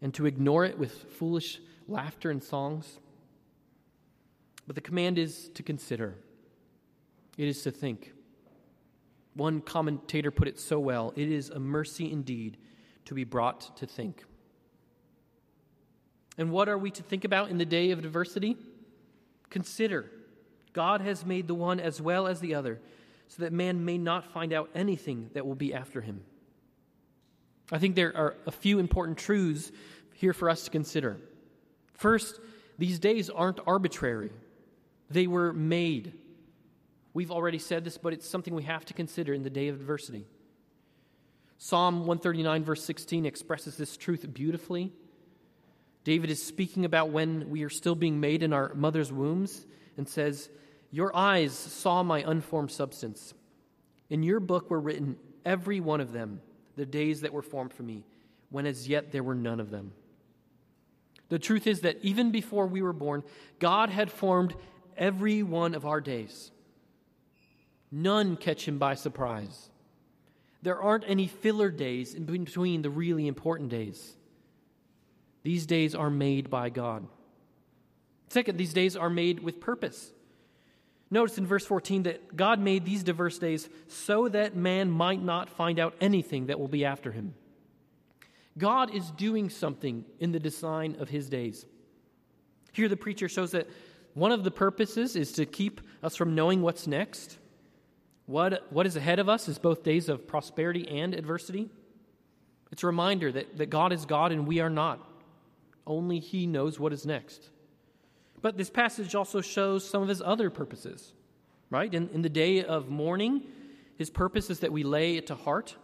and 0.00 0.14
to 0.14 0.24
ignore 0.24 0.64
it 0.64 0.78
with 0.78 0.90
foolish 1.18 1.60
laughter 1.86 2.30
and 2.30 2.42
songs. 2.42 2.98
But 4.66 4.74
the 4.74 4.80
command 4.80 5.18
is 5.18 5.50
to 5.50 5.62
consider, 5.62 6.14
it 7.36 7.48
is 7.48 7.62
to 7.62 7.70
think. 7.70 8.12
One 9.34 9.60
commentator 9.60 10.30
put 10.30 10.48
it 10.48 10.58
so 10.58 10.78
well 10.78 11.12
it 11.16 11.30
is 11.30 11.50
a 11.50 11.58
mercy 11.58 12.10
indeed 12.10 12.58
to 13.06 13.14
be 13.14 13.24
brought 13.24 13.76
to 13.78 13.86
think. 13.86 14.24
And 16.38 16.50
what 16.50 16.68
are 16.68 16.78
we 16.78 16.90
to 16.92 17.02
think 17.02 17.24
about 17.24 17.50
in 17.50 17.58
the 17.58 17.64
day 17.64 17.90
of 17.90 17.98
adversity? 17.98 18.56
Consider 19.50 20.10
God 20.72 21.02
has 21.02 21.26
made 21.26 21.46
the 21.46 21.54
one 21.54 21.78
as 21.78 22.00
well 22.00 22.26
as 22.26 22.40
the 22.40 22.54
other, 22.54 22.80
so 23.28 23.42
that 23.42 23.52
man 23.52 23.84
may 23.84 23.98
not 23.98 24.32
find 24.32 24.52
out 24.52 24.70
anything 24.74 25.30
that 25.34 25.46
will 25.46 25.54
be 25.54 25.74
after 25.74 26.00
him. 26.00 26.22
I 27.70 27.78
think 27.78 27.94
there 27.94 28.16
are 28.16 28.36
a 28.46 28.50
few 28.50 28.78
important 28.78 29.18
truths 29.18 29.70
here 30.14 30.32
for 30.32 30.48
us 30.48 30.64
to 30.64 30.70
consider. 30.70 31.18
First, 31.94 32.40
these 32.78 32.98
days 32.98 33.30
aren't 33.30 33.60
arbitrary, 33.66 34.30
they 35.10 35.26
were 35.26 35.52
made. 35.52 36.14
We've 37.14 37.30
already 37.30 37.58
said 37.58 37.84
this, 37.84 37.98
but 37.98 38.12
it's 38.12 38.28
something 38.28 38.54
we 38.54 38.62
have 38.64 38.84
to 38.86 38.94
consider 38.94 39.34
in 39.34 39.42
the 39.42 39.50
day 39.50 39.68
of 39.68 39.76
adversity. 39.76 40.26
Psalm 41.58 42.00
139, 42.00 42.64
verse 42.64 42.84
16, 42.84 43.26
expresses 43.26 43.76
this 43.76 43.96
truth 43.96 44.26
beautifully. 44.32 44.92
David 46.04 46.30
is 46.30 46.42
speaking 46.42 46.84
about 46.84 47.10
when 47.10 47.50
we 47.50 47.62
are 47.62 47.70
still 47.70 47.94
being 47.94 48.18
made 48.18 48.42
in 48.42 48.52
our 48.52 48.74
mother's 48.74 49.12
wombs 49.12 49.66
and 49.96 50.08
says, 50.08 50.48
Your 50.90 51.14
eyes 51.14 51.52
saw 51.52 52.02
my 52.02 52.24
unformed 52.26 52.72
substance. 52.72 53.34
In 54.10 54.22
your 54.22 54.40
book 54.40 54.70
were 54.70 54.80
written, 54.80 55.16
every 55.44 55.80
one 55.80 56.00
of 56.00 56.12
them, 56.12 56.40
the 56.76 56.86
days 56.86 57.20
that 57.20 57.32
were 57.32 57.42
formed 57.42 57.72
for 57.72 57.82
me, 57.82 58.04
when 58.50 58.66
as 58.66 58.88
yet 58.88 59.12
there 59.12 59.22
were 59.22 59.34
none 59.34 59.60
of 59.60 59.70
them. 59.70 59.92
The 61.28 61.38
truth 61.38 61.66
is 61.66 61.80
that 61.80 61.98
even 62.02 62.30
before 62.30 62.66
we 62.66 62.82
were 62.82 62.92
born, 62.92 63.22
God 63.58 63.88
had 63.88 64.10
formed 64.10 64.54
every 64.96 65.42
one 65.42 65.74
of 65.74 65.86
our 65.86 66.00
days. 66.00 66.50
None 67.92 68.36
catch 68.36 68.66
him 68.66 68.78
by 68.78 68.94
surprise. 68.94 69.68
There 70.62 70.80
aren't 70.80 71.04
any 71.06 71.26
filler 71.26 71.70
days 71.70 72.14
in 72.14 72.24
between 72.24 72.80
the 72.80 72.90
really 72.90 73.26
important 73.26 73.68
days. 73.68 74.16
These 75.42 75.66
days 75.66 75.94
are 75.94 76.10
made 76.10 76.48
by 76.48 76.70
God. 76.70 77.06
Second, 78.30 78.56
these 78.56 78.72
days 78.72 78.96
are 78.96 79.10
made 79.10 79.40
with 79.40 79.60
purpose. 79.60 80.12
Notice 81.10 81.36
in 81.36 81.46
verse 81.46 81.66
14 81.66 82.04
that 82.04 82.34
God 82.34 82.58
made 82.58 82.86
these 82.86 83.02
diverse 83.02 83.38
days 83.38 83.68
so 83.88 84.28
that 84.28 84.56
man 84.56 84.90
might 84.90 85.22
not 85.22 85.50
find 85.50 85.78
out 85.78 85.94
anything 86.00 86.46
that 86.46 86.58
will 86.58 86.68
be 86.68 86.86
after 86.86 87.12
him. 87.12 87.34
God 88.56 88.94
is 88.94 89.10
doing 89.10 89.50
something 89.50 90.06
in 90.18 90.32
the 90.32 90.40
design 90.40 90.96
of 90.98 91.10
his 91.10 91.28
days. 91.28 91.66
Here, 92.72 92.88
the 92.88 92.96
preacher 92.96 93.28
shows 93.28 93.50
that 93.50 93.68
one 94.14 94.32
of 94.32 94.44
the 94.44 94.50
purposes 94.50 95.16
is 95.16 95.32
to 95.32 95.44
keep 95.44 95.82
us 96.02 96.16
from 96.16 96.34
knowing 96.34 96.62
what's 96.62 96.86
next. 96.86 97.36
What, 98.26 98.66
what 98.70 98.86
is 98.86 98.96
ahead 98.96 99.18
of 99.18 99.28
us 99.28 99.48
is 99.48 99.58
both 99.58 99.82
days 99.82 100.08
of 100.08 100.26
prosperity 100.26 100.88
and 100.88 101.14
adversity. 101.14 101.68
It's 102.70 102.82
a 102.82 102.86
reminder 102.86 103.30
that, 103.32 103.58
that 103.58 103.70
God 103.70 103.92
is 103.92 104.06
God 104.06 104.32
and 104.32 104.46
we 104.46 104.60
are 104.60 104.70
not. 104.70 105.06
Only 105.86 106.20
He 106.20 106.46
knows 106.46 106.78
what 106.78 106.92
is 106.92 107.04
next. 107.04 107.50
But 108.40 108.56
this 108.56 108.70
passage 108.70 109.14
also 109.14 109.40
shows 109.40 109.88
some 109.88 110.02
of 110.02 110.08
His 110.08 110.22
other 110.22 110.50
purposes, 110.50 111.12
right? 111.70 111.92
In, 111.92 112.08
in 112.10 112.22
the 112.22 112.28
day 112.28 112.64
of 112.64 112.88
mourning, 112.88 113.42
His 113.98 114.10
purpose 114.10 114.50
is 114.50 114.60
that 114.60 114.72
we 114.72 114.84
lay 114.84 115.16
it 115.16 115.26
to 115.28 115.34
heart. 115.34 115.76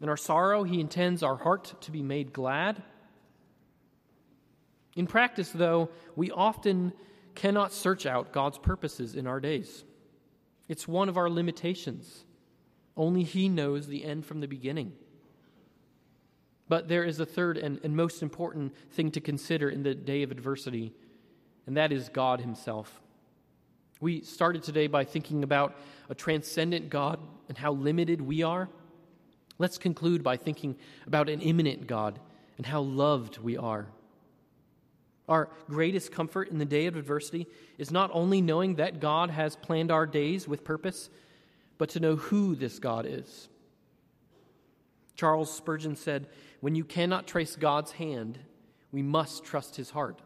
In 0.00 0.08
our 0.08 0.16
sorrow, 0.16 0.62
He 0.62 0.80
intends 0.80 1.22
our 1.22 1.36
heart 1.36 1.74
to 1.82 1.90
be 1.90 2.02
made 2.02 2.32
glad. 2.32 2.82
In 4.94 5.06
practice, 5.06 5.50
though, 5.50 5.90
we 6.14 6.30
often 6.30 6.92
cannot 7.34 7.72
search 7.72 8.06
out 8.06 8.32
God's 8.32 8.58
purposes 8.58 9.14
in 9.14 9.26
our 9.26 9.40
days. 9.40 9.84
It's 10.68 10.88
one 10.88 11.08
of 11.08 11.16
our 11.16 11.30
limitations. 11.30 12.24
Only 12.96 13.22
He 13.22 13.48
knows 13.48 13.86
the 13.86 14.04
end 14.04 14.26
from 14.26 14.40
the 14.40 14.48
beginning. 14.48 14.92
But 16.68 16.88
there 16.88 17.04
is 17.04 17.20
a 17.20 17.26
third 17.26 17.56
and, 17.56 17.78
and 17.84 17.96
most 17.96 18.22
important 18.22 18.74
thing 18.92 19.10
to 19.12 19.20
consider 19.20 19.68
in 19.68 19.82
the 19.82 19.94
day 19.94 20.22
of 20.22 20.30
adversity, 20.30 20.92
and 21.66 21.76
that 21.76 21.92
is 21.92 22.08
God 22.08 22.40
Himself. 22.40 23.00
We 24.00 24.22
started 24.22 24.62
today 24.62 24.88
by 24.88 25.04
thinking 25.04 25.42
about 25.42 25.76
a 26.10 26.14
transcendent 26.14 26.90
God 26.90 27.18
and 27.48 27.56
how 27.56 27.72
limited 27.72 28.20
we 28.20 28.42
are. 28.42 28.68
Let's 29.58 29.78
conclude 29.78 30.22
by 30.22 30.36
thinking 30.36 30.76
about 31.06 31.28
an 31.28 31.40
immanent 31.40 31.86
God 31.86 32.18
and 32.56 32.66
how 32.66 32.80
loved 32.80 33.38
we 33.38 33.56
are. 33.56 33.86
Our 35.28 35.48
greatest 35.68 36.12
comfort 36.12 36.50
in 36.50 36.58
the 36.58 36.64
day 36.64 36.86
of 36.86 36.96
adversity 36.96 37.48
is 37.78 37.90
not 37.90 38.10
only 38.12 38.40
knowing 38.40 38.76
that 38.76 39.00
God 39.00 39.30
has 39.30 39.56
planned 39.56 39.90
our 39.90 40.06
days 40.06 40.46
with 40.46 40.64
purpose, 40.64 41.10
but 41.78 41.90
to 41.90 42.00
know 42.00 42.16
who 42.16 42.54
this 42.54 42.78
God 42.78 43.06
is. 43.06 43.48
Charles 45.16 45.52
Spurgeon 45.52 45.96
said, 45.96 46.28
When 46.60 46.74
you 46.74 46.84
cannot 46.84 47.26
trace 47.26 47.56
God's 47.56 47.92
hand, 47.92 48.38
we 48.92 49.02
must 49.02 49.44
trust 49.44 49.76
his 49.76 49.90
heart. 49.90 50.20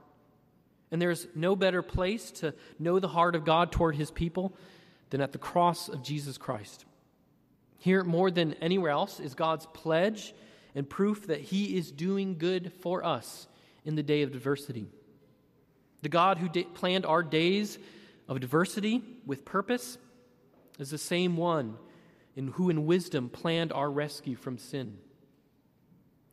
And 0.90 1.00
there's 1.00 1.26
no 1.34 1.56
better 1.56 1.82
place 1.82 2.30
to 2.32 2.52
know 2.78 2.98
the 2.98 3.08
heart 3.08 3.34
of 3.34 3.44
God 3.44 3.72
toward 3.72 3.94
his 3.94 4.10
people 4.10 4.54
than 5.10 5.20
at 5.20 5.32
the 5.32 5.38
cross 5.38 5.88
of 5.88 6.02
Jesus 6.02 6.36
Christ. 6.36 6.84
Here, 7.78 8.04
more 8.04 8.30
than 8.30 8.54
anywhere 8.54 8.90
else, 8.90 9.18
is 9.20 9.34
God's 9.34 9.66
pledge 9.66 10.34
and 10.74 10.88
proof 10.88 11.28
that 11.28 11.40
he 11.40 11.76
is 11.76 11.90
doing 11.90 12.36
good 12.36 12.72
for 12.80 13.04
us 13.04 13.46
in 13.84 13.94
the 13.94 14.02
day 14.02 14.22
of 14.22 14.32
diversity. 14.32 14.86
The 16.02 16.08
God 16.08 16.38
who 16.38 16.48
planned 16.48 17.06
our 17.06 17.22
days 17.22 17.78
of 18.28 18.40
diversity 18.40 19.02
with 19.26 19.44
purpose 19.44 19.98
is 20.78 20.90
the 20.90 20.98
same 20.98 21.36
one 21.36 21.76
in 22.36 22.48
who 22.48 22.70
in 22.70 22.86
wisdom 22.86 23.28
planned 23.28 23.72
our 23.72 23.90
rescue 23.90 24.36
from 24.36 24.56
sin. 24.56 24.98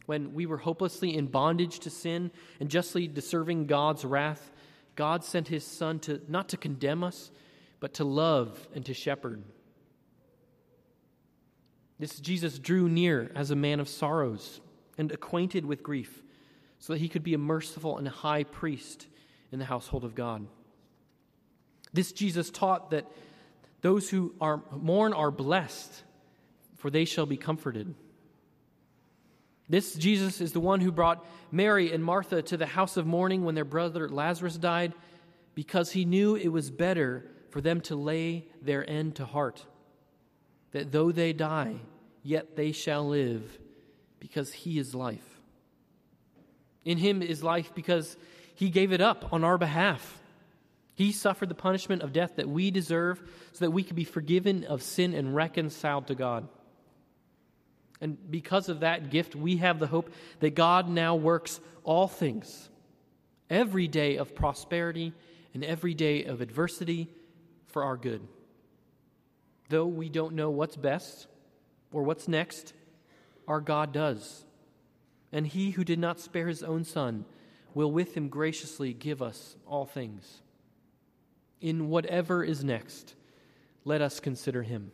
When 0.06 0.34
we 0.34 0.46
were 0.46 0.58
hopelessly 0.58 1.16
in 1.16 1.28
bondage 1.28 1.80
to 1.80 1.90
sin 1.90 2.32
and 2.60 2.70
justly 2.70 3.08
deserving 3.08 3.68
God's 3.68 4.06
wrath, 4.06 4.52
God 4.96 5.24
sent 5.24 5.50
his 5.50 5.66
Son 5.66 6.00
to 6.00 6.22
not 6.30 6.50
to 6.50 6.58
condemn 6.58 7.04
us, 7.04 7.30
but 7.80 7.96
to 7.96 8.06
love 8.06 8.68
and 8.74 8.86
to 8.86 8.94
shepherd. 8.94 9.44
This 12.00 12.20
Jesus 12.20 12.58
drew 12.58 12.88
near 12.88 13.32
as 13.36 13.52
a 13.52 13.56
man 13.56 13.80
of 13.80 13.90
sorrows 13.90 14.62
and 14.98 15.12
acquainted 15.12 15.66
with 15.66 15.84
grief, 15.84 16.24
so 16.80 16.94
that 16.94 17.00
he 17.00 17.10
could 17.10 17.24
be 17.24 17.34
a 17.34 17.40
merciful 17.40 17.98
and 17.98 18.08
high 18.08 18.44
priest 18.44 19.08
in 19.52 19.60
the 19.60 19.66
household 19.66 20.04
of 20.04 20.16
God. 20.16 20.46
This 21.94 22.12
Jesus 22.12 22.50
taught 22.50 22.92
that 22.92 23.06
those 23.82 24.10
who 24.10 24.34
are, 24.42 24.62
mourn 24.72 25.14
are 25.14 25.32
blessed, 25.32 26.04
for 26.78 26.90
they 26.90 27.06
shall 27.06 27.26
be 27.26 27.38
comforted. 27.38 27.96
This 29.70 29.96
Jesus 29.96 30.40
is 30.40 30.54
the 30.54 30.60
one 30.60 30.80
who 30.80 30.92
brought 30.92 31.26
Mary 31.52 31.92
and 31.92 32.04
Martha 32.04 32.42
to 32.42 32.58
the 32.58 32.66
house 32.66 32.98
of 32.98 33.06
mourning 33.06 33.44
when 33.44 33.56
their 33.56 33.66
brother 33.66 34.08
Lazarus 34.10 34.58
died, 34.58 34.94
because 35.56 35.92
he 35.92 36.06
knew 36.06 36.36
it 36.36 36.50
was 36.50 36.70
better 36.70 37.26
for 37.50 37.62
them 37.62 37.82
to 37.82 37.96
lay 37.96 38.48
their 38.62 38.88
end 38.88 39.16
to 39.16 39.26
heart. 39.26 39.66
That 40.72 40.92
though 40.92 41.12
they 41.12 41.34
die, 41.34 41.78
yet 42.24 42.56
they 42.56 42.72
shall 42.72 43.08
live, 43.08 43.58
because 44.20 44.54
he 44.54 44.78
is 44.78 44.94
life. 44.94 45.37
In 46.88 46.98
him 46.98 47.22
is 47.22 47.44
life 47.44 47.76
because 47.76 48.16
he 48.56 48.70
gave 48.70 48.94
it 48.94 49.02
up 49.02 49.34
on 49.34 49.44
our 49.44 49.58
behalf. 49.58 50.22
He 50.96 51.12
suffered 51.12 51.50
the 51.50 51.54
punishment 51.54 52.02
of 52.02 52.14
death 52.14 52.38
that 52.38 52.48
we 52.48 52.72
deserve 52.72 53.22
so 53.52 53.66
that 53.66 53.72
we 53.72 53.84
could 53.84 53.98
be 53.98 54.06
forgiven 54.06 54.64
of 54.64 54.82
sin 54.82 55.14
and 55.14 55.36
reconciled 55.36 56.08
to 56.08 56.16
God. 56.16 56.48
And 58.00 58.18
because 58.32 58.70
of 58.70 58.80
that 58.80 59.10
gift, 59.10 59.36
we 59.36 59.58
have 59.58 59.80
the 59.80 59.88
hope 59.88 60.14
that 60.40 60.56
God 60.56 60.88
now 60.88 61.18
works 61.18 61.60
all 61.84 62.08
things, 62.08 62.70
every 63.50 63.90
day 63.90 64.16
of 64.16 64.34
prosperity 64.34 65.12
and 65.54 65.66
every 65.66 65.94
day 65.94 66.24
of 66.24 66.40
adversity, 66.40 67.10
for 67.66 67.84
our 67.84 67.98
good. 67.98 68.26
Though 69.68 69.88
we 69.88 70.08
don't 70.08 70.36
know 70.36 70.52
what's 70.52 70.78
best 70.78 71.28
or 71.92 72.04
what's 72.04 72.30
next, 72.30 72.72
our 73.46 73.60
God 73.60 73.92
does. 73.92 74.46
And 75.32 75.48
he 75.48 75.72
who 75.72 75.84
did 75.84 76.00
not 76.00 76.20
spare 76.20 76.48
his 76.48 76.64
own 76.64 76.84
son 76.84 77.26
will 77.74 77.92
with 77.92 78.16
him 78.16 78.30
graciously 78.30 78.94
give 78.94 79.22
us 79.22 79.56
all 79.66 79.86
things. 79.86 80.42
In 81.60 81.90
whatever 81.90 82.44
is 82.44 82.64
next, 82.64 83.16
let 83.84 84.02
us 84.02 84.20
consider 84.20 84.64
him. 84.64 84.92